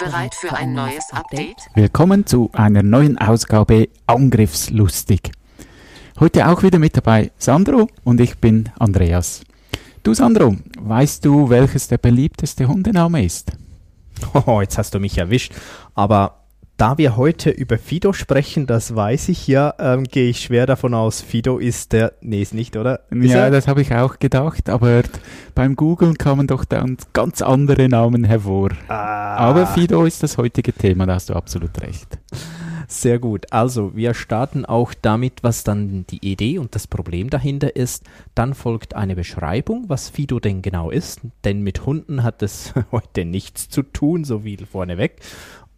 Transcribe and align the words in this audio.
Bereit 0.00 0.34
für 0.34 0.54
ein 0.54 0.72
neues 0.72 1.12
Update? 1.12 1.58
Willkommen 1.74 2.24
zu 2.24 2.48
einer 2.54 2.82
neuen 2.82 3.18
Ausgabe 3.18 3.90
Angriffslustig. 4.06 5.30
Heute 6.18 6.48
auch 6.48 6.62
wieder 6.62 6.78
mit 6.78 6.96
dabei 6.96 7.32
Sandro 7.36 7.86
und 8.02 8.18
ich 8.18 8.38
bin 8.38 8.70
Andreas. 8.78 9.42
Du 10.02 10.14
Sandro, 10.14 10.56
weißt 10.78 11.22
du, 11.26 11.50
welches 11.50 11.88
der 11.88 11.98
beliebteste 11.98 12.66
Hundename 12.66 13.22
ist? 13.22 13.52
Oh, 14.46 14.62
jetzt 14.62 14.78
hast 14.78 14.94
du 14.94 15.00
mich 15.00 15.18
erwischt. 15.18 15.52
Aber 15.94 16.39
da 16.80 16.96
wir 16.96 17.18
heute 17.18 17.50
über 17.50 17.76
Fido 17.76 18.14
sprechen, 18.14 18.66
das 18.66 18.96
weiß 18.96 19.28
ich 19.28 19.46
ja, 19.46 19.74
ähm, 19.78 20.04
gehe 20.04 20.30
ich 20.30 20.40
schwer 20.40 20.64
davon 20.64 20.94
aus, 20.94 21.20
Fido 21.20 21.58
ist 21.58 21.92
der, 21.92 22.14
nee, 22.22 22.40
ist 22.40 22.54
nicht, 22.54 22.74
oder? 22.74 23.00
Ist 23.10 23.32
ja, 23.32 23.44
er? 23.44 23.50
das 23.50 23.68
habe 23.68 23.82
ich 23.82 23.92
auch 23.94 24.18
gedacht, 24.18 24.70
aber 24.70 25.02
beim 25.54 25.76
Googlen 25.76 26.16
kamen 26.16 26.46
doch 26.46 26.64
dann 26.64 26.96
ganz 27.12 27.42
andere 27.42 27.90
Namen 27.90 28.24
hervor. 28.24 28.70
Ah. 28.88 29.36
Aber 29.36 29.66
Fido 29.66 30.06
ist 30.06 30.22
das 30.22 30.38
heutige 30.38 30.72
Thema, 30.72 31.04
da 31.04 31.16
hast 31.16 31.28
du 31.28 31.34
absolut 31.34 31.82
recht. 31.82 32.18
Sehr 32.90 33.20
gut. 33.20 33.52
Also, 33.52 33.94
wir 33.94 34.14
starten 34.14 34.64
auch 34.64 34.94
damit, 35.00 35.44
was 35.44 35.62
dann 35.62 36.06
die 36.10 36.28
Idee 36.28 36.58
und 36.58 36.74
das 36.74 36.88
Problem 36.88 37.30
dahinter 37.30 37.76
ist. 37.76 38.04
Dann 38.34 38.52
folgt 38.52 38.96
eine 38.96 39.14
Beschreibung, 39.14 39.84
was 39.86 40.08
Fido 40.08 40.40
denn 40.40 40.60
genau 40.60 40.90
ist. 40.90 41.20
Denn 41.44 41.62
mit 41.62 41.86
Hunden 41.86 42.24
hat 42.24 42.42
es 42.42 42.74
heute 42.90 43.24
nichts 43.24 43.68
zu 43.68 43.84
tun, 43.84 44.24
so 44.24 44.40
viel 44.40 44.66
vorneweg. 44.66 45.18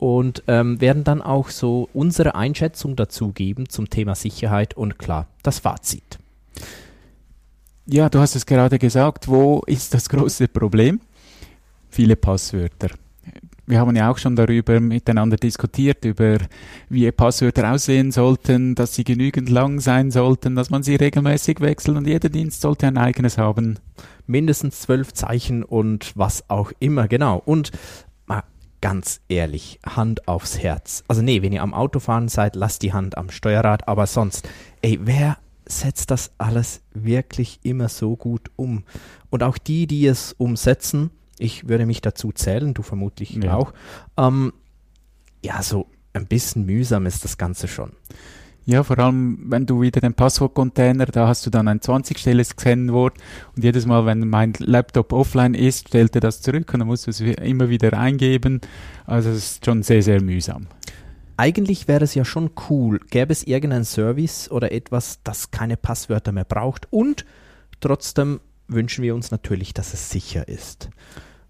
Und 0.03 0.43
ähm, 0.49 0.81
werden 0.81 1.05
dann 1.05 1.23
auch 1.23 1.51
so 1.51 1.89
unsere 1.95 2.35
Einschätzung 2.35 2.97
dazu 2.97 3.31
geben 3.31 3.69
zum 3.69 3.89
Thema 3.89 4.17
Sicherheit 4.17 4.75
und 4.77 4.99
klar, 4.99 5.29
das 5.45 5.61
Fazit. 5.61 6.19
Ja, 7.87 8.09
du 8.09 8.19
hast 8.19 8.35
es 8.35 8.45
gerade 8.45 8.81
gesagt, 8.81 9.29
wo 9.29 9.63
ist 9.65 9.95
das 9.95 10.09
große 10.09 10.49
Problem? 10.49 11.01
Viele 11.89 12.17
Passwörter. 12.17 12.89
Wir 13.65 13.79
haben 13.79 13.95
ja 13.95 14.11
auch 14.11 14.19
schon 14.19 14.35
darüber 14.35 14.81
miteinander 14.81 15.37
diskutiert, 15.37 16.05
über 16.05 16.39
wie 16.89 17.13
Passwörter 17.13 17.73
aussehen 17.73 18.11
sollten, 18.11 18.75
dass 18.75 18.97
sie 18.97 19.05
genügend 19.05 19.51
lang 19.51 19.79
sein 19.79 20.11
sollten, 20.11 20.57
dass 20.57 20.69
man 20.69 20.83
sie 20.83 20.97
regelmäßig 20.97 21.61
wechselt 21.61 21.97
und 21.97 22.09
jeder 22.09 22.29
Dienst 22.29 22.61
sollte 22.61 22.89
ein 22.89 22.99
eigenes 22.99 23.39
haben. 23.39 23.79
Mindestens 24.27 24.81
zwölf 24.81 25.13
Zeichen 25.13 25.63
und 25.63 26.11
was 26.17 26.51
auch 26.51 26.73
immer, 26.81 27.07
genau. 27.07 27.41
Und 27.45 27.71
ganz 28.83 29.21
ehrlich, 29.29 29.81
Hand 29.87 30.29
aufs 30.29 30.59
Herz. 30.59 31.05
Also 31.09 31.23
nee, 31.23 31.41
wenn 31.41 31.53
ihr 31.53 31.63
am 31.63 31.73
Autofahren 31.73 32.29
seid, 32.29 32.55
lasst 32.57 32.83
die 32.83 32.93
Hand 32.93 33.17
am 33.17 33.31
Steuerrad, 33.31 33.89
aber 33.89 34.07
sonst, 34.07 34.47
ey, 34.83 34.99
wer 35.03 35.39
setzt 35.65 36.11
das 36.11 36.33
alles 36.37 36.83
wirklich 36.93 37.61
immer 37.63 37.89
so 37.89 38.17
gut 38.17 38.51
um? 38.57 38.85
Und 39.31 39.43
auch 39.43 39.57
die, 39.57 39.87
die 39.87 40.07
es 40.07 40.35
umsetzen, 40.35 41.11
ich 41.39 41.69
würde 41.69 41.87
mich 41.87 42.03
dazu 42.03 42.33
zählen, 42.33 42.75
du 42.75 42.83
vermutlich 42.83 43.31
Ja. 43.37 43.55
auch. 43.57 43.73
Ähm, 44.19 44.53
ja, 45.45 45.63
so 45.63 45.87
ein 46.13 46.27
bisschen 46.27 46.67
mühsam 46.67 47.07
ist 47.07 47.25
das 47.25 47.39
Ganze 47.39 47.69
schon. 47.69 47.93
Ja, 48.65 48.85
vor 48.85 48.99
allem, 49.01 49.39
wenn 49.47 49.67
du 49.67 49.81
wieder 49.81 50.01
den 50.01 50.15
Passwortcontainer, 50.15 51.07
da 51.07 51.27
hast 51.27 51.45
du 51.45 51.51
dann 51.51 51.67
ein 51.67 51.81
20-stelliges 51.81 52.57
Kennwort 52.57 53.19
und 53.57 53.65
jedes 53.65 53.87
Mal, 53.87 54.07
wenn 54.07 54.29
mein 54.29 54.53
Laptop 54.59 55.13
offline 55.13 55.55
ist, 55.55 55.89
stellt 55.89 56.15
er 56.15 56.21
das 56.21 56.43
zurück 56.43 56.73
und 56.73 56.81
dann 56.81 56.87
musst 56.87 57.07
du 57.07 57.11
es 57.11 57.21
immer 57.21 57.69
wieder 57.69 57.99
eingeben. 57.99 58.61
Also 59.05 59.31
es 59.31 59.37
ist 59.37 59.65
schon 59.65 59.83
sehr, 59.83 60.03
sehr 60.03 60.23
mühsam. 60.23 60.69
Eigentlich 61.37 61.89
wäre 61.89 62.05
es 62.05 62.15
ja 62.15 62.25
schon 62.25 62.51
cool, 62.69 63.01
gäbe 63.11 63.33
es 63.33 63.43
irgendeinen 63.43 63.85
Service 63.85 64.49
oder 64.49 64.71
etwas, 64.71 65.19
das 65.25 65.51
keine 65.51 65.77
Passwörter 65.77 66.31
mehr 66.31 66.45
braucht 66.45 66.87
und 66.93 67.25
trotzdem 67.81 68.39
wünschen 68.69 69.03
wir 69.03 69.15
uns 69.15 69.33
natürlich, 69.33 69.75
dass 69.75 69.93
es 69.93 70.11
sicher 70.11 70.47
ist. 70.47 70.89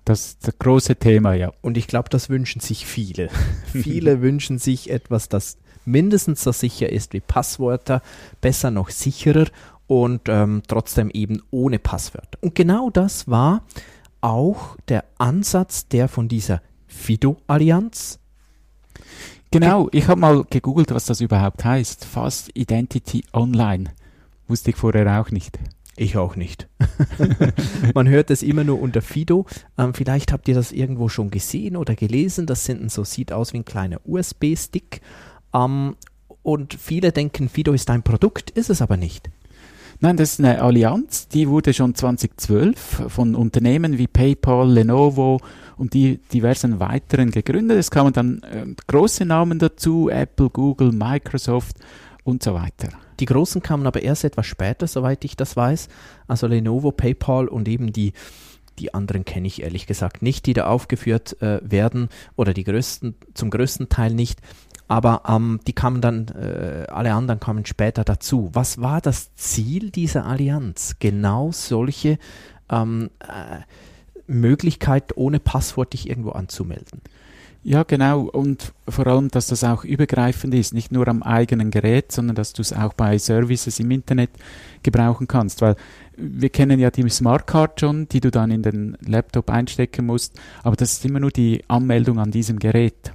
Das 0.04 0.26
ist 0.26 0.48
das 0.48 0.58
große 0.58 0.96
Thema, 0.96 1.34
ja. 1.34 1.52
Und 1.60 1.76
ich 1.76 1.86
glaube, 1.86 2.08
das 2.08 2.28
wünschen 2.28 2.60
sich 2.60 2.86
viele. 2.86 3.28
viele 3.66 4.20
wünschen 4.22 4.58
sich 4.58 4.90
etwas, 4.90 5.28
das 5.28 5.58
mindestens 5.84 6.42
so 6.42 6.52
sicher 6.52 6.90
ist 6.90 7.12
wie 7.12 7.20
Passwörter, 7.20 8.02
besser 8.40 8.70
noch 8.70 8.90
sicherer 8.90 9.46
und 9.86 10.22
ähm, 10.28 10.62
trotzdem 10.66 11.10
eben 11.10 11.42
ohne 11.50 11.78
Passwörter. 11.78 12.38
Und 12.40 12.54
genau 12.54 12.90
das 12.90 13.28
war 13.28 13.64
auch 14.20 14.76
der 14.88 15.04
Ansatz, 15.18 15.88
der 15.88 16.08
von 16.08 16.28
dieser 16.28 16.62
FIDO-Allianz 16.86 18.18
Genau, 19.52 19.90
ich 19.92 20.08
habe 20.08 20.18
mal 20.18 20.44
gegoogelt, 20.48 20.92
was 20.92 21.04
das 21.04 21.20
überhaupt 21.20 21.62
heißt. 21.62 22.06
Fast 22.06 22.50
Identity 22.54 23.22
Online. 23.34 23.90
Wusste 24.48 24.70
ich 24.70 24.76
vorher 24.76 25.20
auch 25.20 25.30
nicht. 25.30 25.58
Ich 25.94 26.16
auch 26.16 26.36
nicht. 26.36 26.68
Man 27.94 28.08
hört 28.08 28.30
es 28.30 28.42
immer 28.42 28.64
nur 28.64 28.80
unter 28.80 29.02
Fido. 29.02 29.44
Ähm, 29.76 29.92
vielleicht 29.92 30.32
habt 30.32 30.48
ihr 30.48 30.54
das 30.54 30.72
irgendwo 30.72 31.10
schon 31.10 31.30
gesehen 31.30 31.76
oder 31.76 31.94
gelesen. 31.94 32.46
Das 32.46 32.64
sind 32.64 32.90
so 32.90 33.04
sieht 33.04 33.30
aus 33.30 33.52
wie 33.52 33.58
ein 33.58 33.66
kleiner 33.66 34.00
USB-Stick. 34.06 35.02
Ähm, 35.54 35.96
und 36.42 36.74
viele 36.74 37.12
denken, 37.12 37.48
Fido 37.48 37.72
ist 37.72 37.90
ein 37.90 38.02
Produkt, 38.02 38.50
ist 38.50 38.70
es 38.70 38.82
aber 38.82 38.96
nicht. 38.96 39.30
Nein, 40.00 40.16
das 40.16 40.32
ist 40.32 40.40
eine 40.40 40.60
Allianz, 40.60 41.28
die 41.28 41.48
wurde 41.48 41.72
schon 41.72 41.94
2012 41.94 43.04
von 43.06 43.36
Unternehmen 43.36 43.98
wie 43.98 44.08
PayPal, 44.08 44.68
Lenovo 44.68 45.38
und 45.76 45.94
die 45.94 46.18
diversen 46.32 46.80
weiteren 46.80 47.30
gegründet. 47.30 47.78
Es 47.78 47.92
kamen 47.92 48.12
dann 48.12 48.42
äh, 48.42 48.66
große 48.88 49.24
Namen 49.24 49.60
dazu, 49.60 50.08
Apple, 50.08 50.50
Google, 50.50 50.90
Microsoft 50.90 51.76
und 52.24 52.42
so 52.42 52.52
weiter. 52.54 52.88
Die 53.20 53.26
großen 53.26 53.62
kamen 53.62 53.86
aber 53.86 54.02
erst 54.02 54.24
etwas 54.24 54.46
später, 54.46 54.88
soweit 54.88 55.24
ich 55.24 55.36
das 55.36 55.56
weiß. 55.56 55.88
Also 56.26 56.48
Lenovo, 56.48 56.90
PayPal 56.90 57.46
und 57.46 57.68
eben 57.68 57.92
die, 57.92 58.12
die 58.80 58.94
anderen 58.94 59.24
kenne 59.24 59.46
ich 59.46 59.62
ehrlich 59.62 59.86
gesagt 59.86 60.20
nicht, 60.20 60.46
die 60.46 60.54
da 60.54 60.66
aufgeführt 60.66 61.40
äh, 61.40 61.60
werden 61.62 62.08
oder 62.34 62.54
die 62.54 62.64
größten, 62.64 63.14
zum 63.34 63.50
größten 63.50 63.88
Teil 63.88 64.14
nicht. 64.14 64.40
Aber 64.92 65.22
ähm, 65.26 65.58
die 65.66 65.72
kamen 65.72 66.02
dann, 66.02 66.28
äh, 66.28 66.84
alle 66.90 67.14
anderen 67.14 67.40
kamen 67.40 67.64
später 67.64 68.04
dazu. 68.04 68.50
Was 68.52 68.78
war 68.78 69.00
das 69.00 69.34
Ziel 69.36 69.90
dieser 69.90 70.26
Allianz? 70.26 70.96
Genau 70.98 71.50
solche 71.50 72.18
ähm, 72.68 73.08
äh, 73.20 73.62
Möglichkeit, 74.26 75.16
ohne 75.16 75.40
Passwort 75.40 75.94
dich 75.94 76.10
irgendwo 76.10 76.32
anzumelden. 76.32 77.00
Ja, 77.62 77.84
genau. 77.84 78.20
Und 78.20 78.74
vor 78.86 79.06
allem, 79.06 79.30
dass 79.30 79.46
das 79.46 79.64
auch 79.64 79.84
übergreifend 79.84 80.52
ist, 80.52 80.74
nicht 80.74 80.92
nur 80.92 81.08
am 81.08 81.22
eigenen 81.22 81.70
Gerät, 81.70 82.12
sondern 82.12 82.36
dass 82.36 82.52
du 82.52 82.60
es 82.60 82.74
auch 82.74 82.92
bei 82.92 83.16
Services 83.16 83.80
im 83.80 83.90
Internet 83.92 84.28
gebrauchen 84.82 85.26
kannst. 85.26 85.62
Weil 85.62 85.76
wir 86.18 86.50
kennen 86.50 86.78
ja 86.78 86.90
die 86.90 87.08
Smartcard 87.08 87.80
schon, 87.80 88.08
die 88.10 88.20
du 88.20 88.30
dann 88.30 88.50
in 88.50 88.62
den 88.62 88.98
Laptop 89.00 89.48
einstecken 89.48 90.04
musst, 90.04 90.38
aber 90.62 90.76
das 90.76 90.92
ist 90.92 91.04
immer 91.06 91.20
nur 91.20 91.30
die 91.30 91.64
Anmeldung 91.68 92.18
an 92.18 92.30
diesem 92.30 92.58
Gerät. 92.58 93.14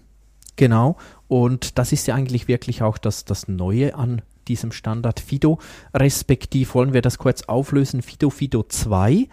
Genau. 0.58 0.98
Und 1.28 1.78
das 1.78 1.92
ist 1.92 2.08
ja 2.08 2.16
eigentlich 2.16 2.48
wirklich 2.48 2.82
auch 2.82 2.98
das, 2.98 3.26
das 3.26 3.48
Neue 3.48 3.96
an 3.96 4.22
diesem 4.48 4.72
Standard 4.72 5.20
Fido. 5.20 5.60
Respektiv 5.94 6.74
wollen 6.76 6.94
wir 6.94 7.02
das 7.02 7.18
kurz 7.18 7.44
auflösen. 7.44 8.02
Fido 8.02 8.30
Fido 8.30 8.64
2. 8.64 9.28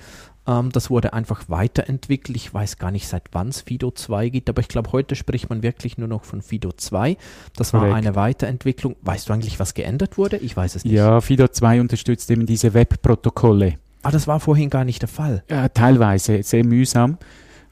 Ähm, 0.47 0.71
das 0.73 0.91
wurde 0.91 1.13
einfach 1.13 1.45
weiterentwickelt. 1.49 2.37
Ich 2.37 2.53
weiß 2.53 2.79
gar 2.79 2.91
nicht, 2.91 3.09
seit 3.09 3.23
wann 3.33 3.49
es 3.49 3.63
Fido 3.63 3.91
2 3.91 4.29
gibt, 4.29 4.49
aber 4.49 4.61
ich 4.61 4.69
glaube, 4.69 4.93
heute 4.93 5.17
spricht 5.17 5.49
man 5.51 5.63
wirklich 5.63 5.99
nur 5.99 6.09
noch 6.09 6.25
von 6.25 6.43
Fido 6.43 6.73
2. 6.73 7.17
Das 7.57 7.73
war 7.73 7.81
Korrekt. 7.81 7.97
eine 7.97 8.15
Weiterentwicklung. 8.15 8.97
Weißt 9.03 9.29
du 9.29 9.33
eigentlich, 9.33 9.59
was 9.59 9.75
geändert 9.75 10.19
wurde? 10.19 10.37
Ich 10.37 10.57
weiß 10.57 10.77
es 10.77 10.85
nicht. 10.85 10.93
Ja, 10.93 11.21
Fido 11.21 11.49
2 11.49 11.81
unterstützt 11.81 12.31
eben 12.31 12.47
diese 12.47 12.75
Webprotokolle. 12.75 13.75
Ah, 14.03 14.11
das 14.11 14.27
war 14.27 14.39
vorhin 14.39 14.69
gar 14.69 14.85
nicht 14.85 15.01
der 15.01 15.09
Fall. 15.09 15.45
Ja, 15.49 15.69
teilweise 15.69 16.43
sehr 16.43 16.65
mühsam. 16.65 17.17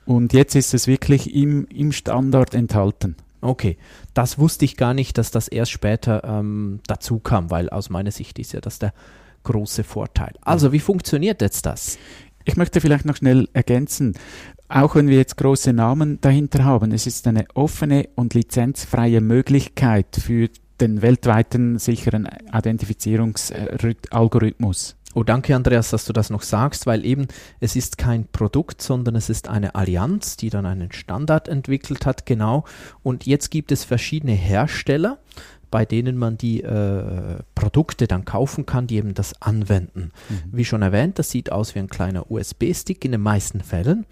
Und 0.06 0.32
jetzt 0.32 0.54
ist 0.54 0.72
es 0.74 0.86
wirklich 0.86 1.34
im, 1.34 1.66
im 1.66 1.92
Standard 1.92 2.54
enthalten. 2.54 3.16
Okay, 3.42 3.76
das 4.14 4.38
wusste 4.38 4.64
ich 4.64 4.76
gar 4.76 4.94
nicht, 4.94 5.18
dass 5.18 5.32
das 5.32 5.48
erst 5.48 5.72
später 5.72 6.22
ähm, 6.24 6.78
dazu 6.86 7.18
kam, 7.18 7.50
weil 7.50 7.68
aus 7.68 7.90
meiner 7.90 8.12
Sicht 8.12 8.38
ist 8.38 8.52
ja 8.52 8.60
das 8.60 8.78
der 8.78 8.94
große 9.42 9.82
Vorteil. 9.82 10.34
Also, 10.40 10.72
wie 10.72 10.78
funktioniert 10.78 11.42
jetzt 11.42 11.66
das? 11.66 11.98
Ich 12.44 12.56
möchte 12.56 12.80
vielleicht 12.80 13.04
noch 13.04 13.16
schnell 13.16 13.48
ergänzen, 13.52 14.14
auch 14.68 14.94
wenn 14.94 15.08
wir 15.08 15.16
jetzt 15.16 15.36
große 15.36 15.72
Namen 15.72 16.20
dahinter 16.20 16.64
haben, 16.64 16.92
es 16.92 17.06
ist 17.06 17.26
eine 17.26 17.46
offene 17.54 18.08
und 18.14 18.34
lizenzfreie 18.34 19.20
Möglichkeit 19.20 20.16
für 20.18 20.48
den 20.80 21.02
weltweiten 21.02 21.78
sicheren 21.78 22.28
Identifizierungsalgorithmus. 22.52 24.96
Oh, 25.14 25.22
danke 25.24 25.54
Andreas, 25.54 25.90
dass 25.90 26.06
du 26.06 26.12
das 26.12 26.30
noch 26.30 26.42
sagst, 26.42 26.86
weil 26.86 27.04
eben 27.04 27.26
es 27.60 27.76
ist 27.76 27.98
kein 27.98 28.26
Produkt, 28.28 28.80
sondern 28.80 29.14
es 29.14 29.28
ist 29.28 29.48
eine 29.48 29.74
Allianz, 29.74 30.36
die 30.36 30.48
dann 30.48 30.64
einen 30.64 30.92
Standard 30.92 31.48
entwickelt 31.48 32.06
hat, 32.06 32.24
genau. 32.24 32.64
Und 33.02 33.26
jetzt 33.26 33.50
gibt 33.50 33.72
es 33.72 33.84
verschiedene 33.84 34.32
Hersteller, 34.32 35.18
bei 35.70 35.84
denen 35.84 36.16
man 36.16 36.38
die 36.38 36.62
äh, 36.62 37.38
Produkte 37.54 38.06
dann 38.06 38.24
kaufen 38.24 38.66
kann, 38.66 38.86
die 38.86 38.96
eben 38.96 39.14
das 39.14 39.40
anwenden. 39.40 40.12
Mhm. 40.28 40.42
Wie 40.52 40.64
schon 40.64 40.82
erwähnt, 40.82 41.18
das 41.18 41.30
sieht 41.30 41.52
aus 41.52 41.74
wie 41.74 41.80
ein 41.80 41.88
kleiner 41.88 42.30
USB-Stick 42.30 43.04
in 43.04 43.12
den 43.12 43.22
meisten 43.22 43.60
Fällen. 43.60 44.06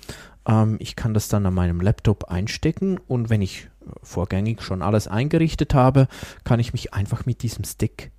Ähm, 0.47 0.77
ich 0.81 0.97
kann 0.97 1.15
das 1.15 1.29
dann 1.29 1.47
an 1.47 1.55
meinem 1.55 1.81
Laptop 1.81 2.25
einstecken 2.25 2.99
und 3.07 3.31
wenn 3.31 3.43
ich 3.43 3.69
vorgängig 4.03 4.63
schon 4.63 4.83
alles 4.83 5.09
eingerichtet 5.09 5.75
habe, 5.75 6.09
kann 6.45 6.61
ich 6.61 6.73
mich 6.73 6.95
einfach 6.95 7.27
mit 7.27 7.43
diesem 7.43 7.65
Stick 7.65 8.11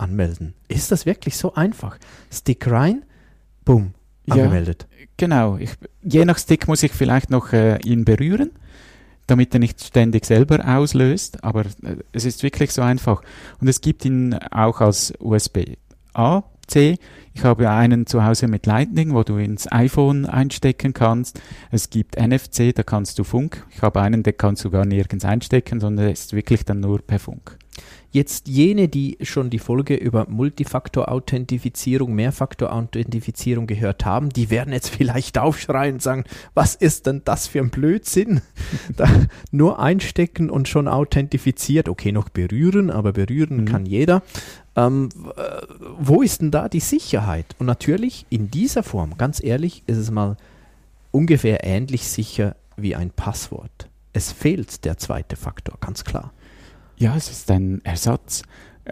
anmelden. 0.00 0.54
Ist 0.68 0.90
das 0.90 1.06
wirklich 1.06 1.36
so 1.36 1.54
einfach? 1.54 1.98
Stick 2.30 2.70
rein, 2.70 3.04
boom, 3.64 3.94
angemeldet. 4.28 4.86
Ja, 4.98 5.06
genau. 5.16 5.56
Ich, 5.56 5.70
je 6.02 6.24
nach 6.24 6.38
Stick 6.38 6.68
muss 6.68 6.82
ich 6.82 6.92
vielleicht 6.92 7.30
noch 7.30 7.52
äh, 7.52 7.78
ihn 7.84 8.04
berühren, 8.04 8.50
damit 9.26 9.54
er 9.54 9.60
nicht 9.60 9.82
ständig 9.82 10.26
selber 10.26 10.66
auslöst, 10.66 11.44
aber 11.44 11.62
äh, 11.82 11.96
es 12.12 12.24
ist 12.24 12.42
wirklich 12.42 12.72
so 12.72 12.82
einfach. 12.82 13.22
Und 13.60 13.68
es 13.68 13.80
gibt 13.80 14.04
ihn 14.04 14.34
auch 14.34 14.80
als 14.80 15.12
USB-A, 15.18 16.44
C. 16.66 16.96
Ich 17.32 17.44
habe 17.44 17.70
einen 17.70 18.06
zu 18.06 18.24
Hause 18.24 18.48
mit 18.48 18.66
Lightning, 18.66 19.14
wo 19.14 19.22
du 19.22 19.36
ins 19.36 19.70
iPhone 19.70 20.26
einstecken 20.26 20.92
kannst. 20.94 21.40
Es 21.70 21.90
gibt 21.90 22.16
NFC, 22.16 22.74
da 22.74 22.82
kannst 22.82 23.18
du 23.18 23.24
Funk. 23.24 23.66
Ich 23.70 23.82
habe 23.82 24.00
einen, 24.00 24.22
den 24.22 24.36
kannst 24.36 24.64
du 24.64 24.70
gar 24.70 24.84
nirgends 24.84 25.24
einstecken, 25.24 25.80
sondern 25.80 26.06
er 26.06 26.12
ist 26.12 26.32
wirklich 26.32 26.64
dann 26.64 26.80
nur 26.80 27.00
per 27.00 27.18
Funk. 27.18 27.56
Jetzt 28.12 28.48
jene, 28.48 28.88
die 28.88 29.18
schon 29.22 29.50
die 29.50 29.58
Folge 29.58 29.94
über 29.94 30.26
Multifaktor-Authentifizierung, 30.28 32.14
Mehrfaktor-Authentifizierung 32.14 33.66
gehört 33.66 34.04
haben, 34.04 34.30
die 34.30 34.50
werden 34.50 34.72
jetzt 34.72 34.88
vielleicht 34.90 35.38
aufschreien 35.38 35.94
und 35.94 36.02
sagen, 36.02 36.24
was 36.54 36.74
ist 36.74 37.06
denn 37.06 37.22
das 37.24 37.46
für 37.46 37.60
ein 37.60 37.70
Blödsinn? 37.70 38.40
da 38.96 39.08
nur 39.50 39.78
einstecken 39.78 40.50
und 40.50 40.68
schon 40.68 40.88
authentifiziert. 40.88 41.88
Okay, 41.88 42.12
noch 42.12 42.28
berühren, 42.28 42.90
aber 42.90 43.12
berühren 43.12 43.58
mhm. 43.58 43.64
kann 43.66 43.86
jeder. 43.86 44.22
Ähm, 44.76 45.08
äh, 45.36 45.62
wo 45.98 46.22
ist 46.22 46.40
denn 46.40 46.50
da 46.50 46.68
die 46.68 46.80
Sicherheit? 46.80 47.46
Und 47.58 47.66
natürlich 47.66 48.26
in 48.30 48.50
dieser 48.50 48.82
Form, 48.82 49.16
ganz 49.18 49.42
ehrlich, 49.42 49.82
ist 49.86 49.98
es 49.98 50.10
mal 50.10 50.36
ungefähr 51.10 51.64
ähnlich 51.64 52.08
sicher 52.08 52.56
wie 52.76 52.96
ein 52.96 53.10
Passwort. 53.10 53.88
Es 54.12 54.32
fehlt 54.32 54.84
der 54.84 54.98
zweite 54.98 55.36
Faktor, 55.36 55.76
ganz 55.80 56.04
klar. 56.04 56.32
Ja, 57.00 57.16
es 57.16 57.30
ist 57.30 57.50
ein 57.50 57.82
Ersatz. 57.82 58.42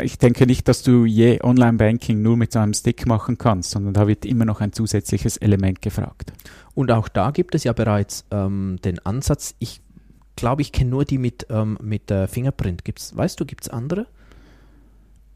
Ich 0.00 0.16
denke 0.16 0.46
nicht, 0.46 0.66
dass 0.66 0.82
du 0.82 1.04
je 1.04 1.42
Online-Banking 1.42 2.22
nur 2.22 2.38
mit 2.38 2.52
so 2.52 2.58
einem 2.58 2.72
Stick 2.72 3.06
machen 3.06 3.36
kannst, 3.36 3.70
sondern 3.70 3.92
da 3.92 4.08
wird 4.08 4.24
immer 4.24 4.46
noch 4.46 4.62
ein 4.62 4.72
zusätzliches 4.72 5.36
Element 5.36 5.82
gefragt. 5.82 6.32
Und 6.74 6.90
auch 6.90 7.08
da 7.08 7.32
gibt 7.32 7.54
es 7.54 7.64
ja 7.64 7.74
bereits 7.74 8.24
ähm, 8.30 8.78
den 8.82 8.98
Ansatz, 9.04 9.56
ich 9.58 9.82
glaube, 10.36 10.62
ich 10.62 10.72
kenne 10.72 10.88
nur 10.88 11.04
die 11.04 11.18
mit, 11.18 11.48
ähm, 11.50 11.76
mit 11.82 12.10
äh, 12.10 12.28
Fingerprint. 12.28 12.82
Gibt's, 12.82 13.14
weißt 13.14 13.38
du, 13.40 13.44
gibt 13.44 13.64
es 13.64 13.68
andere? 13.68 14.06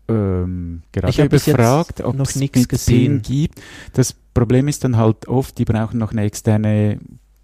Ähm, 0.08 0.82
gerade 0.92 1.10
ich 1.10 1.18
überfragt, 1.18 2.00
ob 2.00 2.18
es 2.20 2.36
mit 2.36 2.70
gesehen. 2.70 3.20
Gibt. 3.20 3.60
Das 3.92 4.14
Problem 4.32 4.66
ist 4.66 4.82
dann 4.82 4.96
halt 4.96 5.28
oft, 5.28 5.58
die 5.58 5.66
brauchen 5.66 5.98
noch 5.98 6.12
eine 6.12 6.22
externe 6.22 7.00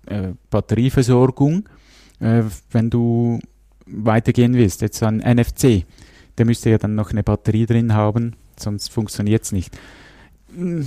äh, 0.06 0.28
Batterieversorgung. 0.48 1.68
Äh, 2.18 2.44
wenn 2.70 2.88
du 2.88 3.40
weitergehen 3.90 4.54
willst, 4.54 4.82
jetzt 4.82 5.02
ein 5.02 5.18
NFC, 5.18 5.84
der 6.36 6.46
müsste 6.46 6.70
ja 6.70 6.78
dann 6.78 6.94
noch 6.94 7.10
eine 7.10 7.22
Batterie 7.22 7.66
drin 7.66 7.94
haben, 7.94 8.34
sonst 8.56 8.90
funktioniert 8.90 9.44
es 9.44 9.52
nicht. 9.52 9.76
Hm, 10.54 10.86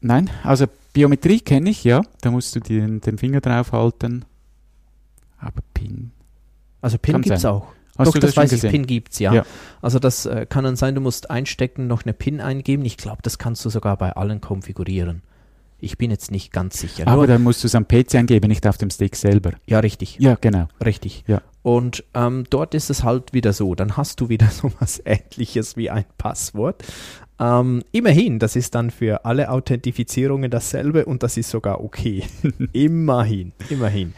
nein, 0.00 0.30
also 0.42 0.66
Biometrie 0.92 1.40
kenne 1.40 1.70
ich, 1.70 1.84
ja. 1.84 2.02
Da 2.20 2.30
musst 2.30 2.54
du 2.56 2.60
den, 2.60 3.00
den 3.00 3.18
Finger 3.18 3.40
drauf 3.40 3.72
halten. 3.72 4.24
Aber 5.38 5.62
PIN. 5.74 6.10
Also 6.80 6.98
PIN 6.98 7.22
gibt 7.22 7.36
es 7.36 7.44
auch. 7.44 7.66
Hast 7.96 8.08
Doch, 8.08 8.14
das, 8.14 8.34
das 8.34 8.36
weiß 8.36 8.52
ich, 8.52 8.70
PIN 8.70 8.86
gibt 8.86 9.12
es, 9.12 9.18
ja. 9.18 9.32
ja. 9.32 9.44
Also 9.82 9.98
das 9.98 10.24
äh, 10.26 10.46
kann 10.48 10.64
dann 10.64 10.76
sein, 10.76 10.94
du 10.94 11.00
musst 11.00 11.30
einstecken, 11.30 11.86
noch 11.86 12.04
eine 12.04 12.14
PIN 12.14 12.40
eingeben. 12.40 12.84
Ich 12.84 12.96
glaube, 12.96 13.18
das 13.22 13.38
kannst 13.38 13.64
du 13.64 13.70
sogar 13.70 13.96
bei 13.96 14.12
allen 14.12 14.40
konfigurieren. 14.40 15.22
Ich 15.80 15.98
bin 15.98 16.10
jetzt 16.10 16.30
nicht 16.30 16.52
ganz 16.52 16.78
sicher. 16.78 17.06
Aber 17.06 17.16
Nur, 17.16 17.26
dann 17.26 17.42
musst 17.42 17.62
du 17.62 17.66
es 17.66 17.74
am 17.74 17.86
PC 17.86 18.16
eingeben, 18.16 18.48
nicht 18.48 18.66
auf 18.66 18.78
dem 18.78 18.90
Stick 18.90 19.16
selber. 19.16 19.52
Ja, 19.66 19.80
richtig. 19.80 20.18
Ja, 20.18 20.36
genau. 20.40 20.68
Richtig. 20.84 21.24
Ja. 21.26 21.42
Und 21.62 22.04
ähm, 22.14 22.44
dort 22.48 22.74
ist 22.74 22.90
es 22.90 23.04
halt 23.04 23.32
wieder 23.32 23.52
so, 23.52 23.74
dann 23.74 23.96
hast 23.96 24.20
du 24.20 24.28
wieder 24.28 24.46
so 24.50 24.72
was 24.80 25.02
ähnliches 25.04 25.76
wie 25.76 25.90
ein 25.90 26.04
Passwort. 26.18 26.82
Ähm, 27.38 27.82
immerhin, 27.92 28.38
das 28.38 28.54
ist 28.54 28.74
dann 28.74 28.90
für 28.90 29.24
alle 29.24 29.50
Authentifizierungen 29.50 30.50
dasselbe 30.50 31.06
und 31.06 31.22
das 31.22 31.36
ist 31.36 31.50
sogar 31.50 31.82
okay. 31.82 32.24
immerhin, 32.72 33.52
immerhin. 33.70 34.12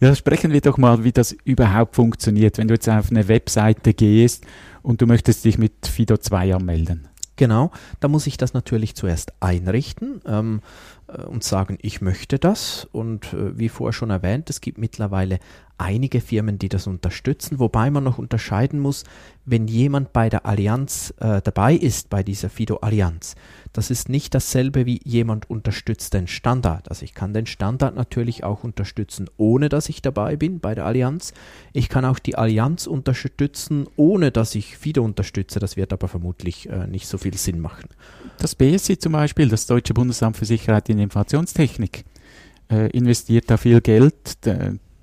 Ja, 0.00 0.14
sprechen 0.14 0.52
wir 0.52 0.60
doch 0.60 0.76
mal, 0.76 1.04
wie 1.04 1.12
das 1.12 1.32
überhaupt 1.44 1.96
funktioniert, 1.96 2.58
wenn 2.58 2.68
du 2.68 2.74
jetzt 2.74 2.88
auf 2.88 3.10
eine 3.10 3.28
Webseite 3.28 3.94
gehst 3.94 4.44
und 4.82 5.00
du 5.00 5.06
möchtest 5.06 5.44
dich 5.44 5.56
mit 5.58 5.86
Fido 5.86 6.16
2 6.18 6.54
anmelden. 6.54 7.08
Genau, 7.36 7.70
da 8.00 8.08
muss 8.08 8.26
ich 8.26 8.38
das 8.38 8.54
natürlich 8.54 8.94
zuerst 8.94 9.32
einrichten. 9.40 10.20
Ähm, 10.26 10.62
äh, 11.08 11.22
und 11.22 11.44
sagen, 11.44 11.78
ich 11.82 12.00
möchte 12.00 12.38
das. 12.38 12.86
Und 12.92 13.32
äh, 13.32 13.58
wie 13.58 13.68
vorher 13.68 13.92
schon 13.92 14.10
erwähnt, 14.10 14.50
es 14.50 14.60
gibt 14.60 14.78
mittlerweile 14.78 15.38
einige 15.78 16.20
Firmen, 16.20 16.58
die 16.58 16.68
das 16.68 16.86
unterstützen, 16.86 17.58
wobei 17.58 17.90
man 17.90 18.04
noch 18.04 18.18
unterscheiden 18.18 18.80
muss, 18.80 19.04
wenn 19.44 19.68
jemand 19.68 20.12
bei 20.12 20.28
der 20.28 20.46
Allianz 20.46 21.14
äh, 21.20 21.40
dabei 21.42 21.74
ist, 21.74 22.10
bei 22.10 22.22
dieser 22.22 22.50
Fido-Allianz, 22.50 23.36
das 23.72 23.90
ist 23.90 24.08
nicht 24.08 24.34
dasselbe 24.34 24.86
wie 24.86 25.00
jemand 25.04 25.50
unterstützt 25.50 26.14
den 26.14 26.26
Standard. 26.26 26.88
Also 26.88 27.04
ich 27.04 27.14
kann 27.14 27.34
den 27.34 27.46
Standard 27.46 27.94
natürlich 27.94 28.42
auch 28.42 28.64
unterstützen, 28.64 29.28
ohne 29.36 29.68
dass 29.68 29.88
ich 29.88 30.00
dabei 30.00 30.36
bin 30.36 30.60
bei 30.60 30.74
der 30.74 30.86
Allianz. 30.86 31.34
Ich 31.72 31.88
kann 31.88 32.04
auch 32.04 32.18
die 32.18 32.36
Allianz 32.36 32.86
unterstützen, 32.86 33.86
ohne 33.96 34.32
dass 34.32 34.54
ich 34.54 34.78
Fido 34.78 35.04
unterstütze. 35.04 35.60
Das 35.60 35.76
wird 35.76 35.92
aber 35.92 36.08
vermutlich 36.08 36.68
äh, 36.70 36.86
nicht 36.86 37.06
so 37.06 37.18
viel 37.18 37.36
Sinn 37.36 37.60
machen. 37.60 37.90
Das 38.38 38.54
BSI 38.54 38.98
zum 38.98 39.12
Beispiel, 39.12 39.48
das 39.48 39.66
Deutsche 39.66 39.94
Bundesamt 39.94 40.38
für 40.38 40.46
Sicherheit 40.46 40.88
in 40.88 40.98
Informationstechnik, 40.98 42.04
äh, 42.70 42.90
investiert 42.90 43.50
da 43.50 43.58
viel 43.58 43.80
Geld, 43.80 44.46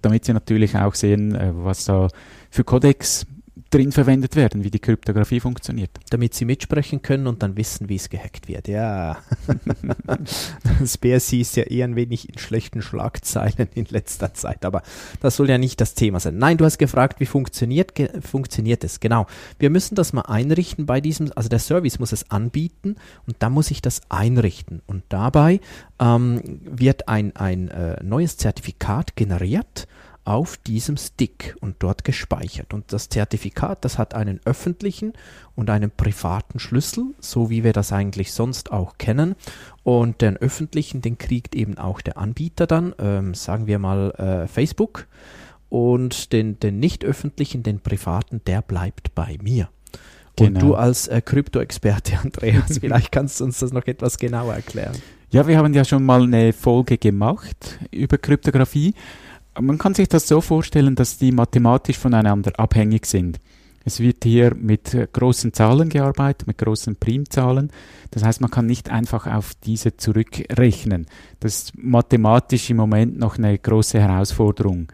damit 0.03 0.25
sie 0.25 0.33
natürlich 0.33 0.75
auch 0.77 0.95
sehen, 0.95 1.35
äh, 1.35 1.51
was 1.53 1.85
da 1.85 2.07
für 2.50 2.63
Codex 2.63 3.25
drin 3.73 3.91
verwendet 3.91 4.35
werden, 4.35 4.63
wie 4.63 4.69
die 4.69 4.79
Kryptographie 4.79 5.39
funktioniert. 5.39 5.89
Damit 6.11 6.35
sie 6.35 6.45
mitsprechen 6.45 7.01
können 7.01 7.25
und 7.25 7.41
dann 7.41 7.57
wissen, 7.57 7.89
wie 7.89 7.95
es 7.95 8.09
gehackt 8.09 8.47
wird. 8.47 8.67
Ja. 8.67 9.17
das 10.79 10.97
BSC 11.00 11.41
ist 11.41 11.55
ja 11.55 11.63
eher 11.63 11.88
ein 11.88 11.95
wenig 11.95 12.29
in 12.29 12.38
schlechten 12.38 12.83
Schlagzeilen 12.83 13.69
in 13.73 13.85
letzter 13.85 14.33
Zeit, 14.33 14.63
aber 14.63 14.83
das 15.21 15.38
soll 15.38 15.50
ja 15.50 15.57
nicht 15.57 15.81
das 15.81 15.95
Thema 15.95 16.19
sein. 16.19 16.38
Nein, 16.38 16.57
du 16.57 16.65
hast 16.65 16.77
gefragt, 16.77 17.19
wie 17.19 17.25
funktioniert, 17.25 17.95
ge 17.95 18.09
funktioniert 18.21 18.83
es? 18.83 18.99
Genau. 18.99 19.25
Wir 19.57 19.71
müssen 19.71 19.95
das 19.95 20.13
mal 20.13 20.21
einrichten 20.21 20.85
bei 20.85 21.01
diesem, 21.01 21.31
also 21.35 21.49
der 21.49 21.59
Service 21.59 21.97
muss 21.97 22.11
es 22.11 22.30
anbieten 22.30 22.95
und 23.25 23.37
dann 23.39 23.54
muss 23.54 23.71
ich 23.71 23.81
das 23.81 24.01
einrichten. 24.09 24.83
Und 24.85 25.04
dabei 25.09 25.59
ähm, 25.99 26.42
wird 26.63 27.07
ein, 27.07 27.35
ein 27.35 27.69
äh, 27.69 28.04
neues 28.04 28.37
Zertifikat 28.37 29.16
generiert 29.16 29.87
auf 30.25 30.57
diesem 30.57 30.97
Stick 30.97 31.56
und 31.59 31.75
dort 31.80 32.03
gespeichert. 32.03 32.73
Und 32.73 32.94
das 32.94 33.09
Zertifikat, 33.09 33.83
das 33.83 33.97
hat 33.97 34.13
einen 34.13 34.39
öffentlichen 34.45 35.13
und 35.56 35.69
einen 35.69 35.92
privaten 35.92 36.59
Schlüssel, 36.59 37.13
so 37.19 37.49
wie 37.49 37.63
wir 37.63 37.73
das 37.73 37.92
eigentlich 37.92 38.31
sonst 38.31 38.71
auch 38.71 38.97
kennen. 38.97 39.35
Und 39.83 40.21
den 40.21 40.37
öffentlichen, 40.37 41.01
den 41.01 41.18
kriegt 41.18 41.56
eben 41.56 41.77
auch 41.77 41.99
der 42.01 42.18
Anbieter 42.18 42.68
dann, 42.68 42.95
ähm, 42.99 43.33
sagen 43.33 43.68
wir 43.68 43.80
mal 43.80 44.11
äh, 44.11 44.47
Facebook. 44.47 45.07
Und 45.69 46.31
den, 46.31 46.59
den 46.59 46.80
nicht 46.80 47.03
öffentlichen, 47.03 47.63
den 47.63 47.80
privaten, 47.80 48.42
der 48.45 48.61
bleibt 48.61 49.15
bei 49.15 49.37
mir. 49.42 49.69
Genau. 50.35 50.47
Und 50.47 50.61
du 50.61 50.75
als 50.75 51.07
äh, 51.07 51.21
Krypto-Experte, 51.21 52.18
Andreas, 52.23 52.77
vielleicht 52.80 53.11
kannst 53.11 53.39
du 53.39 53.45
uns 53.45 53.59
das 53.59 53.73
noch 53.73 53.87
etwas 53.87 54.18
genauer 54.18 54.53
erklären. 54.53 54.95
Ja, 55.31 55.47
wir 55.47 55.57
haben 55.57 55.73
ja 55.73 55.83
schon 55.83 56.06
mal 56.06 56.23
eine 56.23 56.53
Folge 56.53 56.97
gemacht 56.97 57.80
über 57.92 58.19
Kryptographie 58.19 58.94
man 59.60 59.78
kann 59.78 59.94
sich 59.94 60.07
das 60.07 60.28
so 60.28 60.42
vorstellen, 60.42 60.95
dass 60.95 61.18
die 61.18 61.31
mathematisch 61.31 61.98
voneinander 61.98 62.52
abhängig 62.57 63.06
sind. 63.06 63.40
Es 63.86 64.00
wird 64.00 64.24
hier 64.24 64.56
mit 64.56 64.98
großen 65.12 65.52
Zahlen 65.52 65.90
gearbeitet, 65.90 66.48
mit 66.48 66.57
großen 66.57 66.95
Primzahlen. 66.95 67.69
Das 68.12 68.24
heißt, 68.24 68.40
man 68.40 68.50
kann 68.50 68.66
nicht 68.66 68.90
einfach 68.90 69.28
auf 69.28 69.52
diese 69.66 69.98
zurückrechnen. 69.98 71.06
Das 71.42 71.56
ist 71.56 71.78
mathematisch 71.78 72.69
im 72.69 72.78
Moment 72.78 73.19
noch 73.19 73.38
eine 73.38 73.57
große 73.57 74.00
Herausforderung. 74.00 74.88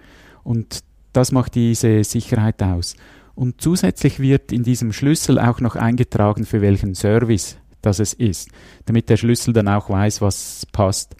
Und 0.43 0.79
das 1.13 1.31
macht 1.31 1.53
diese 1.55 2.03
Sicherheit 2.03 2.63
aus. 2.63 2.95
Und 3.35 3.61
zusätzlich 3.61 4.19
wird 4.19 4.51
in 4.51 4.63
diesem 4.63 4.91
Schlüssel 4.91 5.39
auch 5.39 5.61
noch 5.61 5.75
eingetragen, 5.75 6.45
für 6.45 6.61
welchen 6.61 6.95
Service 6.95 7.57
das 7.81 7.99
es 7.99 8.13
ist, 8.13 8.49
damit 8.85 9.09
der 9.09 9.17
Schlüssel 9.17 9.53
dann 9.53 9.67
auch 9.67 9.89
weiß, 9.89 10.21
was 10.21 10.65
passt. 10.71 11.15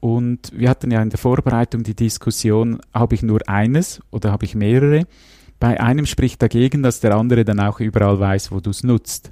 Und 0.00 0.50
wir 0.54 0.70
hatten 0.70 0.90
ja 0.90 1.02
in 1.02 1.10
der 1.10 1.18
Vorbereitung 1.18 1.82
die 1.82 1.94
Diskussion, 1.94 2.80
habe 2.92 3.14
ich 3.14 3.22
nur 3.22 3.40
eines 3.46 4.00
oder 4.10 4.32
habe 4.32 4.46
ich 4.46 4.54
mehrere? 4.54 5.06
Bei 5.58 5.78
einem 5.78 6.06
spricht 6.06 6.40
dagegen, 6.40 6.82
dass 6.82 7.00
der 7.00 7.14
andere 7.14 7.44
dann 7.44 7.60
auch 7.60 7.80
überall 7.80 8.18
weiß, 8.18 8.50
wo 8.50 8.60
du 8.60 8.70
es 8.70 8.82
nutzt. 8.82 9.30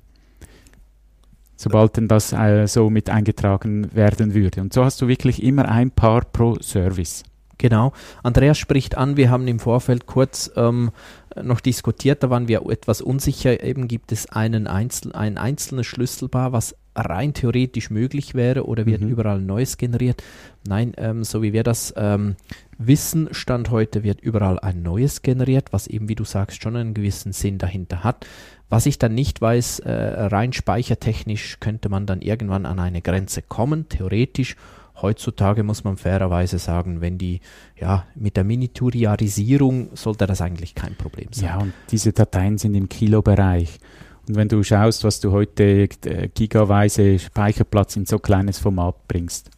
sobald 1.58 1.96
denn 1.96 2.08
das 2.08 2.32
äh, 2.32 2.66
so 2.66 2.88
mit 2.88 3.10
eingetragen 3.10 3.94
werden 3.94 4.32
würde. 4.32 4.60
Und 4.60 4.72
so 4.72 4.84
hast 4.84 5.02
du 5.02 5.08
wirklich 5.08 5.42
immer 5.42 5.68
ein 5.68 5.90
Paar 5.90 6.24
pro 6.24 6.56
Service. 6.60 7.24
Genau. 7.58 7.92
Andreas 8.22 8.56
spricht 8.56 8.96
an, 8.96 9.16
wir 9.16 9.30
haben 9.30 9.48
im 9.48 9.58
Vorfeld 9.58 10.06
kurz 10.06 10.50
ähm, 10.54 10.92
noch 11.42 11.58
diskutiert, 11.60 12.22
da 12.22 12.30
waren 12.30 12.46
wir 12.46 12.62
etwas 12.70 13.00
unsicher, 13.00 13.64
eben 13.64 13.88
gibt 13.88 14.12
es 14.12 14.30
einen 14.30 14.68
Einzel 14.68 15.12
ein 15.12 15.36
einzelnes 15.38 15.86
Schlüsselpaar, 15.86 16.52
was 16.52 16.76
rein 16.98 17.32
theoretisch 17.34 17.90
möglich 17.90 18.34
wäre 18.34 18.66
oder 18.66 18.86
wird 18.86 19.00
Mhm. 19.02 19.08
überall 19.08 19.40
Neues 19.40 19.76
generiert. 19.76 20.22
Nein, 20.66 20.92
ähm, 20.96 21.24
so 21.24 21.42
wie 21.42 21.52
wir 21.52 21.62
das 21.62 21.94
ähm, 21.96 22.36
wissen, 22.78 23.28
Stand 23.32 23.70
heute 23.70 24.02
wird 24.02 24.20
überall 24.20 24.58
ein 24.58 24.82
Neues 24.82 25.22
generiert, 25.22 25.72
was 25.72 25.86
eben, 25.86 26.08
wie 26.08 26.14
du 26.14 26.24
sagst, 26.24 26.62
schon 26.62 26.76
einen 26.76 26.94
gewissen 26.94 27.32
Sinn 27.32 27.58
dahinter 27.58 28.04
hat. 28.04 28.26
Was 28.68 28.84
ich 28.86 28.98
dann 28.98 29.14
nicht 29.14 29.40
weiß, 29.40 29.78
äh, 29.80 29.90
rein 29.92 30.52
speichertechnisch 30.52 31.58
könnte 31.60 31.88
man 31.88 32.04
dann 32.06 32.20
irgendwann 32.20 32.66
an 32.66 32.78
eine 32.78 33.00
Grenze 33.00 33.40
kommen, 33.42 33.88
theoretisch. 33.88 34.56
Heutzutage 35.00 35.62
muss 35.62 35.84
man 35.84 35.96
fairerweise 35.96 36.58
sagen, 36.58 37.00
wenn 37.00 37.18
die, 37.18 37.40
ja, 37.80 38.04
mit 38.16 38.36
der 38.36 38.42
Miniaturisierung 38.44 39.90
sollte 39.94 40.26
das 40.26 40.40
eigentlich 40.40 40.74
kein 40.74 40.96
Problem 40.96 41.28
sein. 41.30 41.46
Ja, 41.46 41.58
und 41.58 41.72
diese 41.90 42.12
Dateien 42.12 42.58
sind 42.58 42.74
im 42.74 42.88
Kilobereich. 42.88 43.78
Und 44.28 44.36
wenn 44.36 44.48
du 44.48 44.62
schaust, 44.62 45.04
was 45.04 45.20
du 45.20 45.32
heute 45.32 45.88
äh, 46.04 46.28
gigaweise 46.34 47.18
Speicherplatz 47.18 47.96
in 47.96 48.06
so 48.06 48.18
kleines 48.18 48.58
Format 48.58 48.96
bringst. 49.08 49.50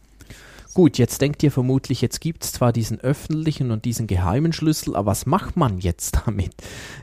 Gut, 0.73 0.97
jetzt 0.97 1.19
denkt 1.19 1.43
ihr 1.43 1.51
vermutlich, 1.51 1.99
jetzt 1.99 2.21
gibt 2.21 2.45
es 2.45 2.53
zwar 2.53 2.71
diesen 2.71 3.01
öffentlichen 3.01 3.71
und 3.71 3.83
diesen 3.83 4.07
geheimen 4.07 4.53
Schlüssel, 4.53 4.95
aber 4.95 5.11
was 5.11 5.25
macht 5.25 5.57
man 5.57 5.79
jetzt 5.79 6.19
damit? 6.25 6.53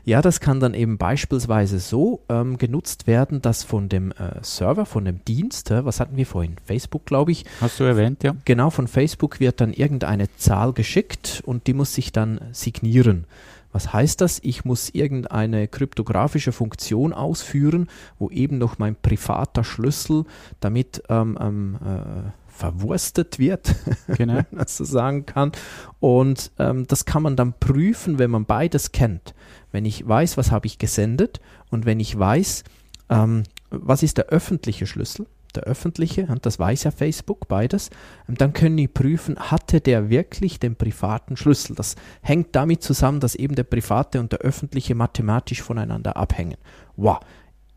Ja, 0.05 0.23
das 0.23 0.39
kann 0.39 0.59
dann 0.59 0.73
eben 0.73 0.97
beispielsweise 0.97 1.77
so 1.77 2.21
ähm, 2.29 2.57
genutzt 2.57 3.05
werden, 3.05 3.43
dass 3.43 3.63
von 3.63 3.87
dem 3.87 4.11
äh, 4.13 4.41
Server, 4.41 4.87
von 4.87 5.05
dem 5.05 5.23
Dienst, 5.23 5.69
was 5.69 5.99
hatten 5.99 6.17
wir 6.17 6.25
vorhin? 6.25 6.55
Facebook, 6.65 7.05
glaube 7.05 7.31
ich, 7.31 7.45
Hast 7.61 7.79
du 7.79 7.83
erwähnt, 7.83 8.23
ja? 8.23 8.35
Genau, 8.45 8.71
von 8.71 8.87
Facebook 8.87 9.39
wird 9.39 9.61
dann 9.61 9.73
irgendeine 9.73 10.35
Zahl 10.37 10.73
geschickt 10.73 11.43
und 11.45 11.67
die 11.67 11.73
muss 11.73 11.93
sich 11.93 12.11
dann 12.11 12.41
signieren. 12.51 13.25
Was 13.71 13.93
heißt 13.93 14.21
das? 14.21 14.39
Ich 14.43 14.65
muss 14.65 14.89
irgendeine 14.89 15.67
kryptografische 15.67 16.51
Funktion 16.51 17.13
ausführen, 17.13 17.87
wo 18.17 18.29
eben 18.29 18.57
noch 18.57 18.79
mein 18.79 18.95
privater 18.95 19.63
Schlüssel 19.63 20.25
damit 20.59 21.03
ähm, 21.09 21.37
ähm, 21.39 21.75
äh, 21.75 22.31
verwurstet 22.47 23.39
wird, 23.39 23.75
Genau. 24.07 24.35
wenn 24.35 24.45
man 24.51 24.67
so 24.67 24.83
sagen 24.83 25.25
kann. 25.25 25.51
Und 25.99 26.51
ähm, 26.59 26.87
das 26.87 27.05
kann 27.05 27.23
man 27.23 27.35
dann 27.35 27.53
prüfen, 27.53 28.19
wenn 28.19 28.31
man 28.31 28.45
beides 28.45 28.91
kennt. 28.91 29.33
Wenn 29.71 29.85
ich 29.85 30.07
weiß, 30.07 30.35
was 30.37 30.51
habe 30.51 30.67
ich 30.67 30.77
gesendet 30.77 31.39
und 31.69 31.85
wenn 31.85 31.99
ich 31.99 32.17
weiß, 32.17 32.63
ähm, 33.09 33.43
was 33.69 34.03
ist 34.03 34.17
der 34.17 34.25
öffentliche 34.25 34.87
Schlüssel, 34.87 35.27
der 35.55 35.63
öffentliche, 35.63 36.27
und 36.27 36.45
das 36.45 36.59
weiß 36.59 36.83
ja 36.83 36.91
Facebook 36.91 37.47
beides, 37.47 37.89
ähm, 38.27 38.35
dann 38.35 38.53
können 38.53 38.77
die 38.77 38.87
prüfen, 38.87 39.37
hatte 39.39 39.81
der 39.81 40.09
wirklich 40.09 40.59
den 40.59 40.75
privaten 40.75 41.37
Schlüssel. 41.37 41.75
Das 41.75 41.95
hängt 42.21 42.55
damit 42.55 42.83
zusammen, 42.83 43.19
dass 43.19 43.35
eben 43.35 43.55
der 43.55 43.63
private 43.63 44.19
und 44.19 44.31
der 44.31 44.39
öffentliche 44.39 44.95
mathematisch 44.95 45.61
voneinander 45.61 46.17
abhängen. 46.17 46.57
Wow. 46.95 47.19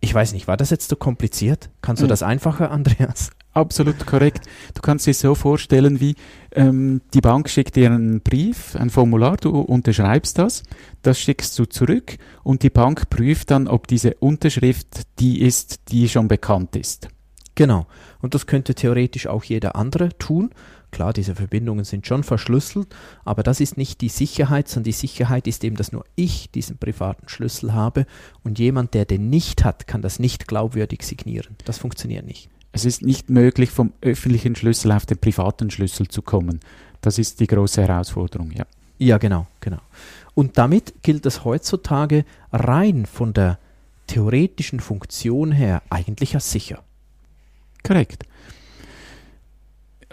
Ich 0.05 0.13
weiß 0.13 0.33
nicht, 0.33 0.49
war 0.49 0.57
das 0.57 0.71
jetzt 0.71 0.89
so 0.89 0.97
kompliziert? 0.97 1.71
Kannst 1.81 2.03
du 2.03 2.07
Mhm. 2.07 2.11
das 2.11 2.25
einfacher, 2.25 2.73
Andreas? 2.73 3.31
Absolut 3.55 4.05
korrekt. 4.07 4.47
Du 4.75 4.81
kannst 4.81 5.07
dir 5.07 5.15
so 5.15 5.35
vorstellen, 5.35 6.01
wie 6.01 6.17
ähm, 6.53 7.03
die 7.15 7.21
Bank 7.21 7.49
schickt 7.51 7.77
dir 7.77 7.87
einen 7.91 8.21
Brief, 8.23 8.75
ein 8.75 8.89
Formular, 8.91 9.37
du 9.37 9.61
unterschreibst 9.61 10.39
das, 10.39 10.63
das 11.03 11.21
schickst 11.21 11.57
du 11.59 11.67
zurück 11.67 12.17
und 12.43 12.63
die 12.63 12.71
Bank 12.71 13.11
prüft 13.11 13.51
dann, 13.51 13.69
ob 13.69 13.87
diese 13.87 14.15
Unterschrift 14.15 15.03
die 15.21 15.43
ist, 15.43 15.81
die 15.91 16.09
schon 16.09 16.29
bekannt 16.29 16.75
ist. 16.77 17.09
Genau. 17.55 17.87
Und 18.21 18.35
das 18.35 18.47
könnte 18.47 18.75
theoretisch 18.75 19.27
auch 19.27 19.45
jeder 19.45 19.77
andere 19.77 20.17
tun. 20.19 20.51
Klar, 20.91 21.15
diese 21.15 21.35
Verbindungen 21.35 21.85
sind 21.85 22.07
schon 22.07 22.23
verschlüsselt, 22.23 22.95
aber 23.25 23.43
das 23.43 23.61
ist 23.61 23.79
nicht 23.79 24.03
die 24.03 24.11
Sicherheit, 24.11 24.69
sondern 24.69 24.85
die 24.85 24.93
Sicherheit 24.93 25.47
ist 25.47 25.65
eben, 25.65 25.77
dass 25.77 25.91
nur 25.91 26.05
ich 26.17 26.51
diesen 26.51 26.77
privaten 26.77 27.29
Schlüssel 27.31 27.73
habe 27.73 28.07
und 28.45 28.59
jemand, 28.59 28.93
der 28.93 29.07
den 29.07 29.31
nicht 29.31 29.65
hat, 29.65 29.87
kann 29.87 30.03
das 30.03 30.19
nicht 30.19 30.47
glaubwürdig 30.47 31.03
signieren. 31.03 31.57
Das 31.65 31.79
funktioniert 31.79 32.27
nicht. 32.27 32.51
Es 32.73 32.85
ist 32.85 33.03
nicht 33.03 33.31
möglich, 33.31 33.71
vom 33.71 33.93
öffentlichen 34.03 34.55
Schlüssel 34.55 34.93
auf 34.93 35.07
den 35.07 35.19
privaten 35.19 35.71
Schlüssel 35.71 36.09
zu 36.09 36.21
kommen. 36.21 36.61
Das 37.01 37.19
ist 37.19 37.41
die 37.41 37.47
große 37.47 37.83
Herausforderung, 37.83 38.51
ja. 38.53 38.67
Ja, 38.99 39.19
genau, 39.19 39.47
genau. 39.61 39.81
Und 40.35 40.59
damit 40.59 41.03
gilt 41.03 41.27
es 41.27 41.45
heutzutage 41.45 42.25
rein 42.53 43.07
von 43.07 43.33
der 43.33 43.59
theoretischen 44.07 44.81
Funktion 44.81 45.53
her 45.53 45.83
eigentlich 45.91 46.35
als 46.35 46.53
sicher. 46.53 46.83
Korrekt. 47.83 48.25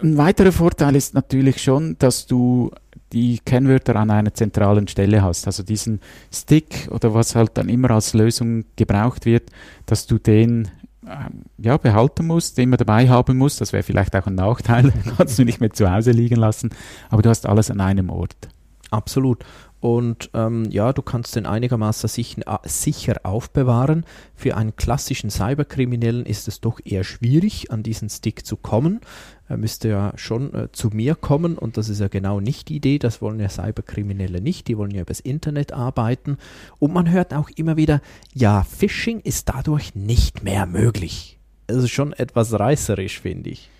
Ein 0.02 0.16
weiterer 0.16 0.52
Vorteil 0.52 0.96
ist 0.96 1.14
natürlich 1.14 1.62
schon, 1.62 1.96
dass 1.98 2.26
du 2.26 2.70
die 3.12 3.38
Kennwörter 3.44 3.96
an 3.96 4.10
einer 4.10 4.32
zentralen 4.32 4.88
Stelle 4.88 5.22
hast. 5.22 5.46
Also 5.46 5.62
diesen 5.62 6.00
Stick 6.32 6.88
oder 6.90 7.12
was 7.12 7.34
halt 7.34 7.50
dann 7.54 7.68
immer 7.68 7.90
als 7.90 8.14
Lösung 8.14 8.64
gebraucht 8.76 9.26
wird, 9.26 9.50
dass 9.86 10.06
du 10.06 10.18
den 10.18 10.68
ähm, 11.06 11.42
ja, 11.58 11.76
behalten 11.76 12.26
musst, 12.26 12.58
immer 12.58 12.76
dabei 12.76 13.08
haben 13.08 13.36
musst. 13.36 13.60
Das 13.60 13.72
wäre 13.72 13.82
vielleicht 13.82 14.14
auch 14.16 14.26
ein 14.26 14.36
Nachteil, 14.36 14.92
kannst 15.16 15.38
du 15.38 15.44
nicht 15.44 15.60
mehr 15.60 15.70
zu 15.70 15.90
Hause 15.90 16.12
liegen 16.12 16.36
lassen, 16.36 16.70
aber 17.10 17.22
du 17.22 17.28
hast 17.28 17.46
alles 17.46 17.70
an 17.70 17.80
einem 17.80 18.10
Ort. 18.10 18.48
Absolut. 18.90 19.44
Und 19.80 20.30
ähm, 20.34 20.66
ja, 20.70 20.92
du 20.92 21.00
kannst 21.00 21.36
den 21.36 21.46
einigermaßen 21.46 22.08
sicher, 22.08 22.42
äh, 22.46 22.68
sicher 22.68 23.20
aufbewahren. 23.22 24.04
Für 24.34 24.56
einen 24.56 24.76
klassischen 24.76 25.30
Cyberkriminellen 25.30 26.26
ist 26.26 26.48
es 26.48 26.60
doch 26.60 26.80
eher 26.84 27.02
schwierig, 27.02 27.70
an 27.70 27.82
diesen 27.82 28.10
Stick 28.10 28.44
zu 28.44 28.56
kommen. 28.56 29.00
Er 29.48 29.56
müsste 29.56 29.88
ja 29.88 30.12
schon 30.16 30.54
äh, 30.54 30.68
zu 30.70 30.88
mir 30.88 31.14
kommen 31.14 31.56
und 31.56 31.76
das 31.76 31.88
ist 31.88 32.00
ja 32.00 32.08
genau 32.08 32.40
nicht 32.40 32.68
die 32.68 32.76
Idee. 32.76 32.98
Das 32.98 33.22
wollen 33.22 33.40
ja 33.40 33.48
Cyberkriminelle 33.48 34.42
nicht. 34.42 34.68
Die 34.68 34.76
wollen 34.76 34.92
ja 34.92 35.00
übers 35.00 35.20
Internet 35.20 35.72
arbeiten. 35.72 36.36
Und 36.78 36.92
man 36.92 37.10
hört 37.10 37.32
auch 37.32 37.48
immer 37.56 37.76
wieder, 37.76 38.02
ja, 38.34 38.64
Phishing 38.64 39.20
ist 39.20 39.48
dadurch 39.48 39.94
nicht 39.94 40.44
mehr 40.44 40.66
möglich. 40.66 41.38
Das 41.66 41.84
ist 41.84 41.90
schon 41.90 42.12
etwas 42.12 42.52
reißerisch, 42.52 43.20
finde 43.20 43.50
ich. 43.50 43.70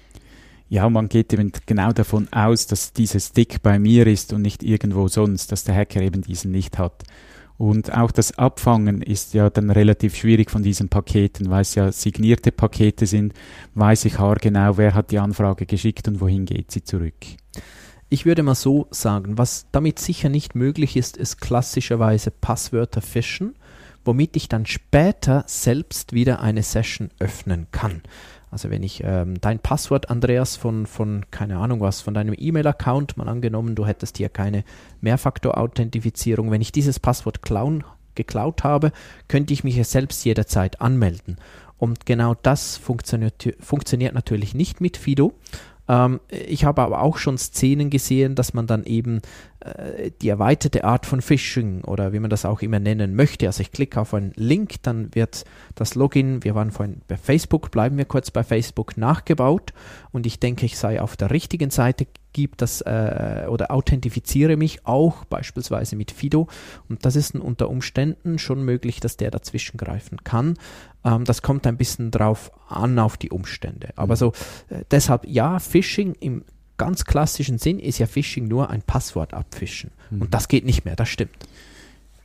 Ja, 0.71 0.89
man 0.89 1.09
geht 1.09 1.33
eben 1.33 1.51
genau 1.67 1.93
davon 1.93 2.29
aus, 2.33 2.69
dass 2.69 2.93
dieser 2.93 3.19
Stick 3.19 3.61
bei 3.61 3.81
mir 3.81 4.07
ist 4.07 4.33
und 4.33 4.43
nicht 4.43 4.63
irgendwo 4.63 5.09
sonst, 5.09 5.51
dass 5.51 5.65
der 5.65 5.75
Hacker 5.75 6.01
eben 6.01 6.23
diesen 6.23 6.53
nicht 6.53 6.79
hat. 6.79 7.03
Und 7.59 7.93
auch 7.93 8.13
das 8.13 8.39
Abfangen 8.39 9.03
ist 9.03 9.35
ja 9.35 9.51
dann 9.51 9.71
relativ 9.71 10.15
schwierig 10.15 10.49
von 10.49 10.63
diesen 10.63 10.89
Paketen, 10.89 11.51
weil 11.51 11.63
es 11.63 11.75
ja 11.75 11.91
signierte 11.91 12.53
Pakete 12.53 13.07
sind, 13.07 13.35
weiß 13.75 14.05
ich 14.05 14.21
haargenau, 14.21 14.77
wer 14.77 14.95
hat 14.95 15.11
die 15.11 15.19
Anfrage 15.19 15.67
geschickt 15.67 16.07
und 16.07 16.21
wohin 16.21 16.47
geht 16.47 16.71
sie 16.71 16.85
zurück. 16.85 17.17
Ich 18.09 18.25
würde 18.25 18.45
mal 18.45 18.55
so 18.55 18.87
sagen, 18.93 19.39
was 19.39 19.67
damit 19.73 19.99
sicher 19.99 20.29
nicht 20.29 20.55
möglich 20.55 20.97
ist, 20.97 21.17
ist 21.17 21.41
klassischerweise 21.41 22.31
Passwörter 22.31 23.03
fischen, 23.03 23.57
womit 24.05 24.37
ich 24.37 24.49
dann 24.49 24.67
später 24.67 25.43
selbst 25.49 26.13
wieder 26.13 26.41
eine 26.41 26.63
Session 26.63 27.11
öffnen 27.19 27.67
kann. 27.73 28.03
Also 28.51 28.71
wenn 28.71 28.83
ich 28.83 29.03
ähm, 29.05 29.41
dein 29.41 29.61
Passwort, 29.61 30.11
Andreas, 30.11 30.57
von, 30.57 30.87
von, 30.87 31.25
keine 31.31 31.59
Ahnung 31.59 31.81
was, 31.81 32.01
von 32.01 32.15
deinem 32.15 32.35
E-Mail-Account, 32.37 33.17
mal 33.17 33.29
angenommen, 33.29 33.77
du 33.77 33.87
hättest 33.87 34.19
hier 34.19 34.29
keine 34.29 34.65
Mehrfaktor-Authentifizierung, 35.01 36.51
wenn 36.51 36.61
ich 36.61 36.73
dieses 36.73 36.99
Passwort 36.99 37.43
klauen, 37.43 37.85
geklaut 38.17 38.65
habe, 38.65 38.93
könnte 39.29 39.53
ich 39.53 39.63
mich 39.63 39.77
ja 39.77 39.85
selbst 39.85 40.25
jederzeit 40.25 40.81
anmelden. 40.81 41.37
Und 41.79 42.07
genau 42.07 42.35
das 42.35 42.77
funktioniert, 42.77 43.55
funktioniert 43.61 44.15
natürlich 44.15 44.53
nicht 44.53 44.81
mit 44.81 44.97
Fido. 44.97 45.33
Ähm, 45.91 46.21
ich 46.29 46.65
habe 46.65 46.83
aber 46.83 47.03
auch 47.03 47.19
schon 47.19 47.37
Szenen 47.37 47.91
gesehen, 47.91 48.37
dass 48.37 48.55
man 48.55 48.69
dann 48.69 48.85
eben 48.85 49.23
äh, 49.59 50.13
die 50.23 50.29
erweiterte 50.29 50.85
Art 50.85 51.05
von 51.05 51.21
Phishing 51.21 51.83
oder 51.83 52.13
wie 52.13 52.21
man 52.21 52.31
das 52.31 52.45
auch 52.45 52.63
immer 52.63 52.79
nennen 52.79 53.17
möchte. 53.17 53.49
Also 53.49 53.63
ich 53.63 53.73
klicke 53.73 54.01
auf 54.01 54.15
einen 54.15 54.33
Link, 54.37 54.77
dann 54.83 55.13
wird 55.17 55.45
das 55.75 55.97
Login, 55.97 56.45
wir 56.45 56.55
waren 56.55 56.71
vorhin 56.71 57.03
bei 57.09 57.17
Facebook, 57.17 57.73
bleiben 57.73 57.99
wir 57.99 58.05
kurz 58.05 58.31
bei 58.31 58.45
Facebook, 58.45 58.97
nachgebaut 58.97 59.73
und 60.13 60.27
ich 60.27 60.39
denke, 60.39 60.65
ich 60.65 60.79
sei 60.79 61.03
auf 61.03 61.17
der 61.17 61.33
richtigen 61.33 61.71
Seite, 61.71 62.07
gibt 62.33 62.63
das 62.63 62.81
äh, 62.83 63.47
oder 63.49 63.71
authentifiziere 63.71 64.57
mich 64.57 64.87
auch 64.87 65.25
beispielsweise 65.25 65.97
mit 65.97 66.11
Fido 66.11 66.49
und 66.89 67.05
das 67.05 67.17
ist 67.17 67.35
unter 67.35 67.69
Umständen 67.69 68.39
schon 68.39 68.65
möglich, 68.65 69.01
dass 69.01 69.17
der 69.17 69.31
dazwischen 69.31 69.77
greifen 69.77 70.23
kann. 70.25 70.57
Ähm, 71.05 71.25
das 71.25 71.43
kommt 71.43 71.67
ein 71.67 71.77
bisschen 71.77 72.11
drauf 72.11 72.51
an 72.69 72.99
auf 72.99 73.17
die 73.17 73.31
Umstände. 73.31 73.91
Aber 73.97 74.15
Mhm. 74.15 74.19
so 74.19 74.33
äh, 74.69 74.85
deshalb 74.91 75.27
ja, 75.27 75.59
Phishing 75.59 76.15
im 76.21 76.45
ganz 76.77 77.05
klassischen 77.05 77.59
Sinn 77.59 77.79
ist 77.79 77.99
ja 77.99 78.07
Phishing 78.07 78.49
nur 78.49 78.71
ein 78.71 78.83
Passwort 78.83 79.35
abfischen. 79.35 79.91
Mhm. 80.11 80.23
Und 80.23 80.35
das 80.35 80.49
geht 80.49 80.65
nicht 80.65 80.85
mehr, 80.85 80.97
das 80.97 81.09
stimmt. 81.09 81.37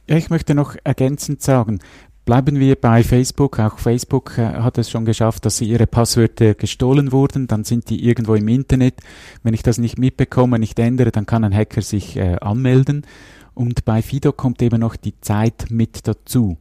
Ja, 0.08 0.18
ich 0.18 0.30
möchte 0.30 0.54
noch 0.54 0.76
ergänzend 0.84 1.42
sagen, 1.42 1.80
bleiben 2.26 2.60
wir 2.60 2.76
bei 2.76 3.04
Facebook. 3.04 3.60
Auch 3.60 3.80
Facebook 3.80 4.38
äh, 4.38 4.48
hat 4.48 4.78
es 4.78 4.90
schon 4.90 5.06
geschafft, 5.06 5.46
dass 5.46 5.58
sie 5.58 5.66
ihre 5.66 5.88
Passwörter 5.88 6.56
gestohlen 6.56 7.12
wurden. 7.12 7.48
Dann 7.48 7.64
sind 7.64 7.90
die 7.90 8.04
irgendwo 8.06 8.36
im 8.36 8.48
Internet. 8.48 8.96
Wenn 9.44 9.54
ich 9.54 9.64
das 9.64 9.78
nicht 9.78 9.98
mitbekomme, 9.98 10.60
nicht 10.60 10.78
ändere, 10.80 11.12
dann 11.12 11.26
kann 11.26 11.44
ein 11.44 11.56
Hacker 11.56 11.82
sich 11.82 12.18
äh, 12.18 12.36
anmelden. 12.42 13.06
Und 13.54 13.86
bei 13.86 14.02
Fido 14.02 14.34
kommt 14.34 14.62
eben 14.62 14.82
noch 14.82 14.96
die 14.96 15.20
Zeit 15.22 15.68
mit 15.70 16.08
dazu. 16.08 16.58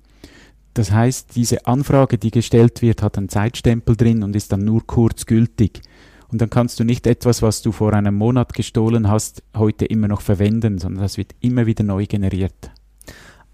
Das 0.74 0.92
heißt, 0.92 1.34
diese 1.34 1.66
Anfrage, 1.66 2.18
die 2.18 2.30
gestellt 2.30 2.82
wird, 2.82 3.02
hat 3.02 3.16
einen 3.16 3.28
Zeitstempel 3.28 3.96
drin 3.96 4.22
und 4.22 4.36
ist 4.36 4.52
dann 4.52 4.64
nur 4.64 4.86
kurz 4.86 5.26
gültig. 5.26 5.80
Und 6.28 6.40
dann 6.40 6.50
kannst 6.50 6.80
du 6.80 6.84
nicht 6.84 7.06
etwas, 7.06 7.42
was 7.42 7.62
du 7.62 7.70
vor 7.70 7.92
einem 7.92 8.16
Monat 8.16 8.54
gestohlen 8.54 9.08
hast, 9.08 9.44
heute 9.56 9.84
immer 9.84 10.08
noch 10.08 10.20
verwenden, 10.20 10.78
sondern 10.78 11.02
das 11.02 11.16
wird 11.16 11.34
immer 11.40 11.66
wieder 11.66 11.84
neu 11.84 12.06
generiert. 12.06 12.72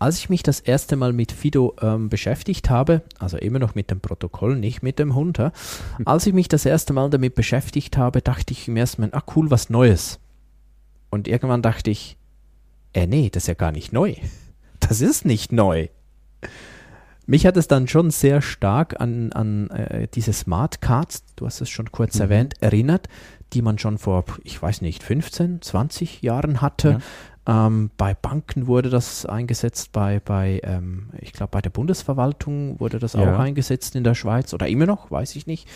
Als 0.01 0.17
ich 0.17 0.31
mich 0.31 0.43
das 0.43 0.61
erste 0.61 0.97
Mal 0.97 1.13
mit 1.13 1.31
Fido 1.31 1.77
ähm, 1.83 2.09
beschäftigt 2.09 2.71
habe, 2.71 3.03
also 3.19 3.37
immer 3.37 3.59
noch 3.59 3.75
mit 3.75 3.91
dem 3.91 4.01
Protokoll, 4.01 4.57
nicht 4.57 4.83
mit 4.83 4.99
dem 4.99 5.15
Hund, 5.15 5.37
ja, 5.37 5.53
als 6.07 6.27
ich 6.27 6.33
mich 6.33 6.49
das 6.49 6.65
erste 6.65 6.95
Mal 6.95 7.11
damit 7.11 7.35
beschäftigt 7.35 7.99
habe, 7.99 8.23
dachte 8.23 8.55
ich 8.55 8.67
im 8.67 8.79
ersten 8.79 9.03
Mal, 9.03 9.11
ah 9.13 9.23
cool, 9.37 9.51
was 9.51 9.69
Neues. 9.69 10.19
Und 11.11 11.29
irgendwann 11.29 11.61
dachte 11.61 11.91
ich, 11.91 12.17
äh 12.95 13.07
nee, 13.07 13.29
das 13.29 13.43
ist 13.43 13.49
ja 13.49 13.55
gar 13.55 13.73
nicht 13.73 13.93
neu. 13.93 14.15
Das 14.81 15.03
ist 15.03 15.27
nicht 15.27 15.53
neu. 15.53 15.89
Mich 17.27 17.45
hat 17.47 17.59
es 17.59 17.69
dann 17.69 17.87
schon 17.87 18.11
sehr 18.11 18.41
stark 18.41 18.99
an, 18.99 19.31
an 19.33 19.69
äh, 19.69 20.09
diese 20.09 20.33
Smart 20.33 20.81
Cards, 20.81 21.23
du 21.37 21.45
hast 21.45 21.61
es 21.61 21.69
schon 21.69 21.93
kurz 21.93 22.15
mhm. 22.15 22.23
erwähnt, 22.23 22.55
erinnert, 22.61 23.09
die 23.53 23.63
man 23.63 23.79
schon 23.79 23.99
vor, 23.99 24.25
ich 24.43 24.61
weiß 24.61 24.81
nicht, 24.81 25.03
15, 25.03 25.61
20 25.61 26.23
Jahren 26.23 26.61
hatte. 26.61 26.91
Ja. 26.91 26.99
Ähm, 27.47 27.91
bei 27.97 28.15
Banken 28.15 28.67
wurde 28.67 28.91
das 28.91 29.25
eingesetzt, 29.25 29.93
bei, 29.93 30.21
bei 30.21 30.61
ähm, 30.63 31.09
ich 31.21 31.33
glaube, 31.33 31.51
bei 31.53 31.61
der 31.61 31.71
Bundesverwaltung 31.71 32.79
wurde 32.81 32.99
das 32.99 33.15
ja. 33.15 33.21
auch 33.21 33.39
eingesetzt 33.39 33.97
in 33.97 34.05
der 34.05 34.15
Schweiz 34.15 34.53
oder 34.53 34.69
immer 34.69 34.87
noch, 34.87 35.11
weiß 35.11 35.37
ich 35.37 35.47
nicht. 35.47 35.67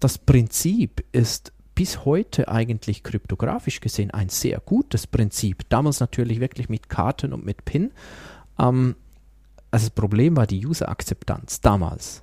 Das 0.00 0.18
Prinzip 0.18 1.04
ist 1.12 1.52
bis 1.74 2.04
heute 2.04 2.48
eigentlich 2.48 3.02
kryptografisch 3.02 3.80
gesehen 3.80 4.10
ein 4.10 4.28
sehr 4.28 4.60
gutes 4.60 5.06
Prinzip. 5.06 5.68
Damals 5.68 6.00
natürlich 6.00 6.40
wirklich 6.40 6.68
mit 6.68 6.88
Karten 6.88 7.32
und 7.32 7.44
mit 7.44 7.64
PIN. 7.64 7.92
Ähm, 8.58 8.96
also 9.70 9.86
das 9.86 9.90
Problem 9.90 10.36
war 10.36 10.46
die 10.46 10.66
User-Akzeptanz 10.66 11.60
damals. 11.60 12.22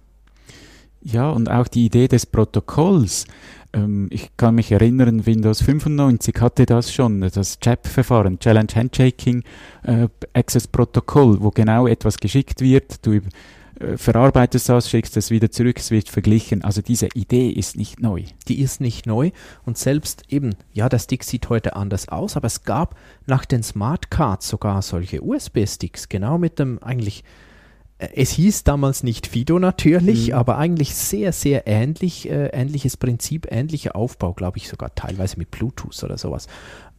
Ja, 1.02 1.30
und 1.30 1.50
auch 1.50 1.68
die 1.68 1.86
Idee 1.86 2.08
des 2.08 2.26
Protokolls. 2.26 3.26
Ähm, 3.74 4.08
ich 4.12 4.36
kann 4.38 4.56
mich 4.56 4.72
erinnern, 4.72 5.26
Windows 5.26 5.62
95 5.62 6.36
hatte 6.40 6.66
das 6.66 6.94
schon, 6.94 7.22
das 7.22 7.60
CHAP-Verfahren, 7.60 8.40
Challenge 8.40 8.74
Handshaking 8.74 9.44
äh, 9.84 10.08
Access 10.34 10.68
Protokoll, 10.68 11.42
wo 11.42 11.52
genau 11.52 11.88
etwas 11.88 12.18
geschickt 12.18 12.62
wird, 12.62 13.06
du 13.06 13.22
äh, 13.80 13.98
verarbeitest 13.98 14.70
das, 14.70 14.90
schickst 14.90 15.16
es 15.18 15.32
wieder 15.32 15.52
zurück, 15.52 15.78
es 15.78 15.92
wird 15.92 16.10
verglichen. 16.10 16.64
Also 16.64 16.82
diese 16.82 17.08
Idee 17.14 17.50
ist 17.50 17.78
nicht 17.78 18.00
neu. 18.02 18.24
Die 18.48 18.60
ist 18.60 18.82
nicht 18.82 19.06
neu 19.06 19.32
und 19.66 19.78
selbst 19.78 20.24
eben, 20.30 20.56
ja, 20.74 20.90
der 20.90 21.00
Stick 21.00 21.24
sieht 21.24 21.50
heute 21.50 21.76
anders 21.76 22.10
aus, 22.10 22.36
aber 22.36 22.48
es 22.48 22.64
gab 22.64 22.96
nach 23.26 23.46
den 23.46 23.64
Smart 23.64 24.12
Cards 24.12 24.50
sogar 24.50 24.82
solche 24.82 25.22
USB-Sticks, 25.22 26.10
genau 26.10 26.38
mit 26.38 26.60
dem 26.60 26.82
eigentlich 26.82 27.24
es 28.00 28.32
hieß 28.32 28.64
damals 28.64 29.04
nicht 29.04 29.28
Fido 29.28 29.60
natürlich, 29.60 30.30
mhm. 30.30 30.34
aber 30.36 30.58
eigentlich 30.58 30.96
sehr, 30.96 31.34
sehr 31.34 31.68
ähnlich, 31.68 32.30
äh, 32.30 32.48
ähnliches 32.48 32.96
Prinzip, 32.96 33.48
ähnlicher 33.52 33.96
Aufbau, 33.96 34.34
glaube 34.34 34.58
ich 34.58 34.70
sogar 34.70 34.96
teilweise 34.96 35.38
mit 35.38 35.52
Bluetooth 35.52 36.02
oder 36.04 36.18
sowas. 36.18 36.48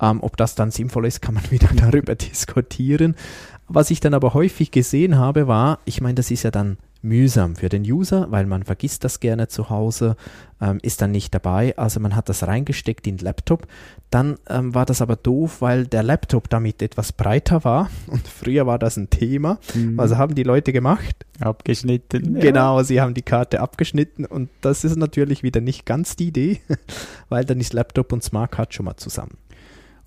Ähm, 0.01 0.23
ob 0.23 0.37
das 0.37 0.55
dann 0.55 0.71
sinnvoll 0.71 1.07
ist, 1.07 1.23
kann 1.23 1.35
man 1.35 1.45
wieder 1.51 1.71
darüber 1.75 2.15
diskutieren. 2.15 3.17
Was 3.67 3.91
ich 3.91 4.01
dann 4.01 4.13
aber 4.13 4.35
häufig 4.35 4.73
gesehen 4.73 5.17
habe, 5.17 5.49
war, 5.49 5.79
ich 5.87 6.03
meine, 6.03 6.17
das 6.17 6.31
ist 6.31 6.43
ja 6.43 6.51
dann 6.51 6.77
mühsam 7.03 7.57
für 7.57 7.69
den 7.69 7.83
User, 7.83 8.31
weil 8.31 8.47
man 8.47 8.65
vergisst 8.65 9.05
das 9.05 9.21
gerne 9.21 9.49
zu 9.49 9.71
Hause, 9.71 10.17
ähm, 10.61 10.79
ist 10.83 11.01
dann 11.01 11.11
nicht 11.11 11.35
dabei. 11.35 11.77
Also 11.79 12.01
man 12.01 12.15
hat 12.15 12.29
das 12.29 12.47
reingesteckt 12.47 13.07
in 13.07 13.17
den 13.17 13.25
Laptop. 13.25 13.67
Dann 14.11 14.37
ähm, 14.49 14.75
war 14.75 14.87
das 14.87 15.01
aber 15.01 15.17
doof, 15.17 15.63
weil 15.63 15.87
der 15.87 16.03
Laptop 16.03 16.51
damit 16.51 16.83
etwas 16.83 17.13
breiter 17.13 17.65
war 17.65 17.91
und 18.07 18.27
früher 18.27 18.67
war 18.67 18.79
das 18.79 18.97
ein 18.97 19.09
Thema. 19.09 19.59
Mhm. 19.75 19.99
Also 19.99 20.19
haben 20.19 20.35
die 20.35 20.43
Leute 20.43 20.73
gemacht? 20.73 21.27
Abgeschnitten. 21.39 22.39
Genau, 22.39 22.79
ja. 22.79 22.85
sie 22.85 23.01
haben 23.01 23.15
die 23.15 23.23
Karte 23.23 23.61
abgeschnitten 23.61 24.27
und 24.27 24.51
das 24.61 24.85
ist 24.85 24.97
natürlich 24.97 25.43
wieder 25.43 25.61
nicht 25.63 25.87
ganz 25.87 26.17
die 26.17 26.29
Idee, 26.29 26.61
weil 27.31 27.45
dann 27.45 27.61
ist 27.61 27.73
Laptop 27.73 28.13
und 28.13 28.23
Smart 28.23 28.53
Card 28.53 28.75
schon 28.75 28.85
mal 28.85 28.97
zusammen. 28.97 29.39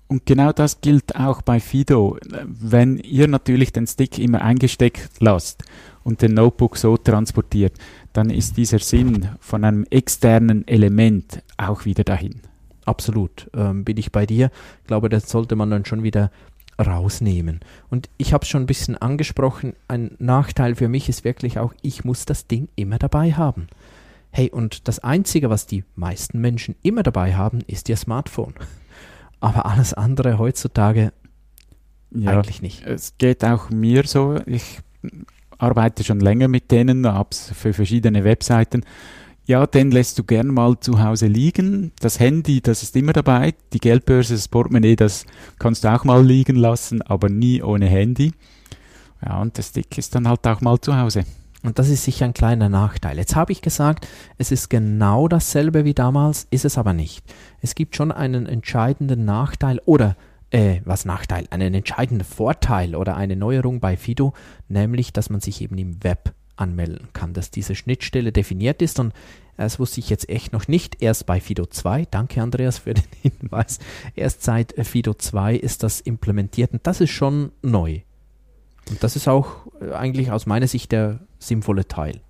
Und 0.06 0.26
genau 0.26 0.52
das 0.52 0.80
gilt 0.80 1.16
auch 1.16 1.42
bei 1.42 1.58
Fido. 1.58 2.18
Wenn 2.44 2.98
ihr 2.98 3.26
natürlich 3.26 3.72
den 3.72 3.86
Stick 3.86 4.18
immer 4.18 4.42
eingesteckt 4.42 5.08
lasst 5.18 5.64
und 6.04 6.22
den 6.22 6.34
Notebook 6.34 6.76
so 6.76 6.96
transportiert, 6.96 7.76
dann 8.12 8.30
ist 8.30 8.56
dieser 8.56 8.78
Sinn 8.78 9.28
von 9.40 9.64
einem 9.64 9.84
externen 9.90 10.68
Element 10.68 11.42
auch 11.56 11.84
wieder 11.84 12.04
dahin. 12.04 12.40
Absolut, 12.84 13.50
ähm, 13.54 13.84
bin 13.84 13.96
ich 13.96 14.12
bei 14.12 14.26
dir. 14.26 14.50
Ich 14.82 14.86
glaube, 14.86 15.08
das 15.08 15.28
sollte 15.28 15.56
man 15.56 15.70
dann 15.70 15.84
schon 15.84 16.02
wieder 16.02 16.30
rausnehmen. 16.78 17.60
Und 17.88 18.08
ich 18.18 18.32
habe 18.32 18.42
es 18.42 18.48
schon 18.48 18.62
ein 18.62 18.66
bisschen 18.66 18.96
angesprochen, 18.96 19.74
ein 19.88 20.16
Nachteil 20.18 20.74
für 20.74 20.88
mich 20.88 21.08
ist 21.08 21.24
wirklich 21.24 21.58
auch, 21.58 21.72
ich 21.82 22.04
muss 22.04 22.26
das 22.26 22.46
Ding 22.46 22.68
immer 22.76 22.98
dabei 22.98 23.32
haben. 23.32 23.68
Hey, 24.30 24.50
und 24.50 24.88
das 24.88 24.98
Einzige, 24.98 25.48
was 25.48 25.66
die 25.66 25.84
meisten 25.94 26.40
Menschen 26.40 26.74
immer 26.82 27.04
dabei 27.04 27.36
haben, 27.36 27.60
ist 27.66 27.88
ihr 27.88 27.96
Smartphone. 27.96 28.54
Aber 29.40 29.66
alles 29.66 29.94
andere 29.94 30.38
heutzutage 30.38 31.12
ja, 32.10 32.30
eigentlich 32.30 32.62
nicht. 32.62 32.84
Es 32.86 33.16
geht 33.18 33.44
auch 33.44 33.70
mir 33.70 34.04
so. 34.06 34.38
Ich 34.46 34.80
arbeite 35.64 36.04
schon 36.04 36.20
länger 36.20 36.48
mit 36.48 36.70
denen, 36.70 37.06
habe 37.06 37.30
für 37.34 37.72
verschiedene 37.72 38.24
Webseiten. 38.24 38.84
Ja, 39.46 39.66
den 39.66 39.90
lässt 39.90 40.18
du 40.18 40.24
gern 40.24 40.48
mal 40.48 40.78
zu 40.80 41.02
Hause 41.02 41.26
liegen. 41.26 41.92
Das 42.00 42.18
Handy, 42.18 42.60
das 42.60 42.82
ist 42.82 42.96
immer 42.96 43.12
dabei. 43.12 43.54
Die 43.72 43.78
Geldbörse, 43.78 44.34
das 44.34 44.48
Portemonnaie, 44.48 44.96
das 44.96 45.26
kannst 45.58 45.84
du 45.84 45.92
auch 45.92 46.04
mal 46.04 46.24
liegen 46.24 46.56
lassen, 46.56 47.02
aber 47.02 47.28
nie 47.28 47.62
ohne 47.62 47.86
Handy. 47.86 48.32
Ja, 49.24 49.40
und 49.42 49.56
der 49.56 49.62
Stick 49.62 49.98
ist 49.98 50.14
dann 50.14 50.28
halt 50.28 50.46
auch 50.46 50.60
mal 50.60 50.80
zu 50.80 50.96
Hause. 50.96 51.24
Und 51.62 51.78
das 51.78 51.88
ist 51.88 52.04
sicher 52.04 52.26
ein 52.26 52.34
kleiner 52.34 52.68
Nachteil. 52.68 53.16
Jetzt 53.16 53.36
habe 53.36 53.52
ich 53.52 53.62
gesagt, 53.62 54.06
es 54.36 54.50
ist 54.50 54.68
genau 54.68 55.28
dasselbe 55.28 55.84
wie 55.84 55.94
damals, 55.94 56.46
ist 56.50 56.66
es 56.66 56.76
aber 56.76 56.92
nicht. 56.92 57.24
Es 57.60 57.74
gibt 57.74 57.96
schon 57.96 58.12
einen 58.12 58.46
entscheidenden 58.46 59.24
Nachteil 59.24 59.80
oder 59.86 60.16
äh, 60.54 60.80
was 60.84 61.04
Nachteil, 61.04 61.48
einen 61.50 61.74
entscheidenden 61.74 62.24
Vorteil 62.24 62.94
oder 62.94 63.16
eine 63.16 63.34
Neuerung 63.34 63.80
bei 63.80 63.96
Fido, 63.96 64.34
nämlich, 64.68 65.12
dass 65.12 65.28
man 65.28 65.40
sich 65.40 65.60
eben 65.60 65.76
im 65.78 66.04
Web 66.04 66.32
anmelden 66.54 67.08
kann, 67.12 67.34
dass 67.34 67.50
diese 67.50 67.74
Schnittstelle 67.74 68.30
definiert 68.30 68.80
ist 68.80 69.00
und 69.00 69.12
das 69.56 69.80
wusste 69.80 69.98
ich 69.98 70.10
jetzt 70.10 70.28
echt 70.28 70.52
noch 70.52 70.68
nicht. 70.68 71.02
Erst 71.02 71.26
bei 71.26 71.40
Fido 71.40 71.66
2, 71.66 72.06
danke 72.08 72.40
Andreas 72.40 72.78
für 72.78 72.94
den 72.94 73.04
Hinweis, 73.20 73.80
erst 74.14 74.44
seit 74.44 74.74
Fido 74.86 75.14
2 75.14 75.56
ist 75.56 75.82
das 75.82 76.00
implementiert 76.00 76.72
und 76.72 76.86
das 76.86 77.00
ist 77.00 77.10
schon 77.10 77.50
neu. 77.60 78.00
Und 78.88 79.02
das 79.02 79.16
ist 79.16 79.26
auch 79.26 79.66
äh, 79.80 79.92
eigentlich 79.92 80.30
aus 80.30 80.46
meiner 80.46 80.68
Sicht 80.68 80.92
der 80.92 81.18
sinnvolle 81.40 81.88
Teil. 81.88 82.20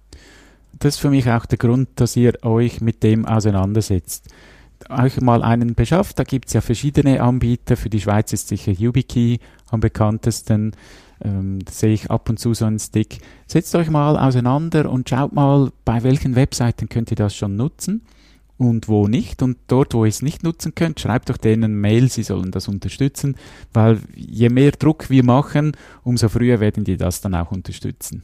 Das 0.78 0.94
ist 0.94 1.00
für 1.00 1.10
mich 1.10 1.28
auch 1.28 1.44
der 1.44 1.58
Grund, 1.58 1.90
dass 1.96 2.16
ihr 2.16 2.42
euch 2.42 2.80
mit 2.80 3.02
dem 3.02 3.26
auseinandersetzt 3.26 4.30
euch 4.90 5.20
mal 5.20 5.42
einen 5.42 5.74
beschafft. 5.74 6.18
Da 6.18 6.24
gibt 6.24 6.48
es 6.48 6.54
ja 6.54 6.60
verschiedene 6.60 7.22
Anbieter. 7.22 7.76
Für 7.76 7.90
die 7.90 8.00
Schweiz 8.00 8.32
ist 8.32 8.48
sicher 8.48 8.72
YubiKey 8.72 9.40
am 9.70 9.80
bekanntesten. 9.80 10.72
Ähm, 11.22 11.60
sehe 11.70 11.92
ich 11.92 12.10
ab 12.10 12.28
und 12.28 12.38
zu 12.38 12.54
so 12.54 12.64
einen 12.64 12.78
Stick. 12.78 13.18
Setzt 13.46 13.74
euch 13.74 13.88
mal 13.88 14.18
auseinander 14.18 14.90
und 14.90 15.08
schaut 15.08 15.32
mal, 15.32 15.70
bei 15.84 16.02
welchen 16.02 16.34
Webseiten 16.34 16.88
könnt 16.88 17.10
ihr 17.10 17.16
das 17.16 17.34
schon 17.34 17.56
nutzen 17.56 18.02
und 18.58 18.88
wo 18.88 19.08
nicht. 19.08 19.42
Und 19.42 19.58
dort, 19.68 19.94
wo 19.94 20.04
ihr 20.04 20.08
es 20.08 20.22
nicht 20.22 20.42
nutzen 20.42 20.74
könnt, 20.74 21.00
schreibt 21.00 21.30
doch 21.30 21.36
denen 21.36 21.80
Mail, 21.80 22.10
sie 22.10 22.22
sollen 22.22 22.50
das 22.50 22.68
unterstützen, 22.68 23.36
weil 23.72 24.00
je 24.14 24.48
mehr 24.48 24.72
Druck 24.72 25.10
wir 25.10 25.24
machen, 25.24 25.76
umso 26.02 26.28
früher 26.28 26.60
werden 26.60 26.84
die 26.84 26.96
das 26.96 27.20
dann 27.20 27.34
auch 27.34 27.52
unterstützen. 27.52 28.22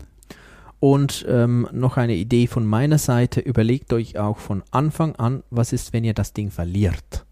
Und 0.80 1.26
ähm, 1.28 1.68
noch 1.72 1.98
eine 1.98 2.14
Idee 2.14 2.46
von 2.46 2.66
meiner 2.66 2.96
Seite, 2.96 3.40
überlegt 3.40 3.92
euch 3.92 4.18
auch 4.18 4.38
von 4.38 4.62
Anfang 4.70 5.14
an, 5.16 5.42
was 5.50 5.74
ist, 5.74 5.92
wenn 5.92 6.04
ihr 6.04 6.14
das 6.14 6.32
Ding 6.32 6.50
verliert. 6.50 7.26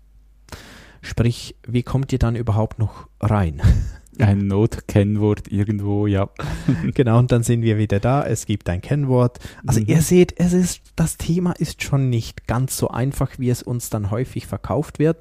Sprich, 1.00 1.56
wie 1.66 1.82
kommt 1.82 2.12
ihr 2.12 2.18
dann 2.18 2.36
überhaupt 2.36 2.78
noch 2.78 3.08
rein? 3.20 3.62
Ein 4.18 4.48
Notkennwort 4.48 5.50
irgendwo, 5.50 6.06
ja. 6.08 6.28
genau, 6.94 7.20
und 7.20 7.32
dann 7.32 7.42
sind 7.44 7.62
wir 7.62 7.78
wieder 7.78 8.00
da. 8.00 8.26
Es 8.26 8.46
gibt 8.46 8.68
ein 8.68 8.80
Kennwort. 8.80 9.38
Also 9.64 9.78
mhm. 9.78 9.86
ihr 9.86 10.02
seht, 10.02 10.34
es 10.40 10.52
ist, 10.52 10.82
das 10.96 11.18
Thema 11.18 11.52
ist 11.52 11.84
schon 11.84 12.10
nicht 12.10 12.48
ganz 12.48 12.76
so 12.76 12.88
einfach, 12.88 13.38
wie 13.38 13.48
es 13.48 13.62
uns 13.62 13.90
dann 13.90 14.10
häufig 14.10 14.48
verkauft 14.48 14.98
wird. 14.98 15.18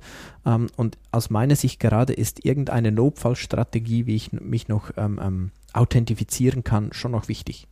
Ähm, 0.47 0.65
und 0.77 0.97
aus 1.11 1.29
meiner 1.29 1.55
Sicht 1.55 1.79
gerade 1.79 2.11
ist 2.11 2.43
irgendeine 2.43 2.91
Notfallstrategie, 2.91 4.07
wie 4.07 4.15
ich 4.15 4.33
mich 4.33 4.67
noch 4.67 4.89
ähm, 4.97 5.19
ähm, 5.23 5.51
authentifizieren 5.73 6.63
kann, 6.63 6.91
schon 6.91 7.11
noch 7.11 7.27
wichtig 7.27 7.67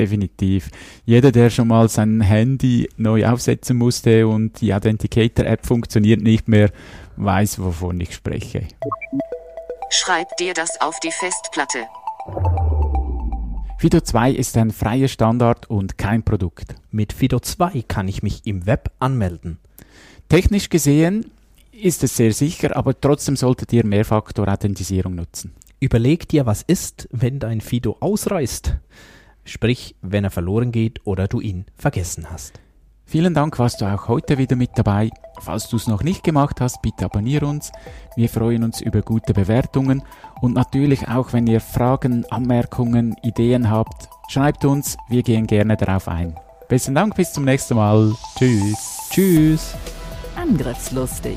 definitiv. 0.00 0.70
Jeder, 1.04 1.30
der 1.30 1.50
schon 1.50 1.68
mal 1.68 1.88
sein 1.88 2.20
Handy 2.22 2.88
neu 2.96 3.26
aufsetzen 3.26 3.76
musste 3.76 4.26
und 4.26 4.60
die 4.60 4.72
Authenticator-App 4.72 5.66
funktioniert 5.66 6.22
nicht 6.22 6.48
mehr, 6.48 6.70
weiß, 7.16 7.58
wovon 7.62 8.00
ich 8.00 8.14
spreche. 8.14 8.66
Schreib 9.90 10.36
dir 10.38 10.54
das 10.54 10.80
auf 10.80 10.98
die 11.00 11.10
Festplatte. 11.10 11.80
Fido 13.78 14.00
2 14.00 14.32
ist 14.32 14.56
ein 14.56 14.70
freier 14.70 15.08
Standard 15.08 15.68
und 15.68 15.98
kein 15.98 16.22
Produkt. 16.22 16.74
Mit 16.90 17.12
Fido 17.12 17.40
2 17.40 17.82
kann 17.88 18.08
ich 18.08 18.22
mich 18.22 18.46
im 18.46 18.66
Web 18.66 18.90
anmelden. 18.98 19.58
Technisch 20.28 20.68
gesehen 20.68 21.30
ist 21.72 22.04
es 22.04 22.16
sehr 22.16 22.32
sicher, 22.32 22.76
aber 22.76 22.98
trotzdem 22.98 23.36
solltet 23.36 23.72
ihr 23.72 23.84
Mehrfaktor-Authentisierung 23.84 25.14
nutzen. 25.14 25.54
Überleg 25.80 26.28
dir, 26.28 26.44
was 26.46 26.62
ist, 26.62 27.08
wenn 27.10 27.38
dein 27.38 27.62
Fido 27.62 27.96
ausreißt. 28.00 28.76
Sprich, 29.50 29.96
wenn 30.00 30.24
er 30.24 30.30
verloren 30.30 30.72
geht 30.72 31.06
oder 31.06 31.28
du 31.28 31.40
ihn 31.40 31.66
vergessen 31.76 32.30
hast. 32.30 32.60
Vielen 33.04 33.34
Dank, 33.34 33.58
warst 33.58 33.80
du 33.80 33.86
auch 33.86 34.06
heute 34.06 34.38
wieder 34.38 34.54
mit 34.54 34.70
dabei. 34.76 35.10
Falls 35.40 35.68
du 35.68 35.76
es 35.76 35.88
noch 35.88 36.04
nicht 36.04 36.22
gemacht 36.22 36.60
hast, 36.60 36.80
bitte 36.80 37.06
abonniere 37.06 37.46
uns. 37.46 37.72
Wir 38.14 38.28
freuen 38.28 38.62
uns 38.62 38.80
über 38.80 39.02
gute 39.02 39.34
Bewertungen 39.34 40.04
und 40.40 40.54
natürlich 40.54 41.08
auch, 41.08 41.32
wenn 41.32 41.48
ihr 41.48 41.60
Fragen, 41.60 42.24
Anmerkungen, 42.30 43.16
Ideen 43.24 43.68
habt, 43.68 44.08
schreibt 44.28 44.64
uns, 44.64 44.96
wir 45.08 45.24
gehen 45.24 45.48
gerne 45.48 45.76
darauf 45.76 46.06
ein. 46.06 46.36
Besten 46.68 46.94
Dank, 46.94 47.16
bis 47.16 47.32
zum 47.32 47.44
nächsten 47.44 47.74
Mal. 47.74 48.14
Tschüss. 48.38 49.08
Tschüss. 49.10 49.74
Angriffslustig. 50.36 51.36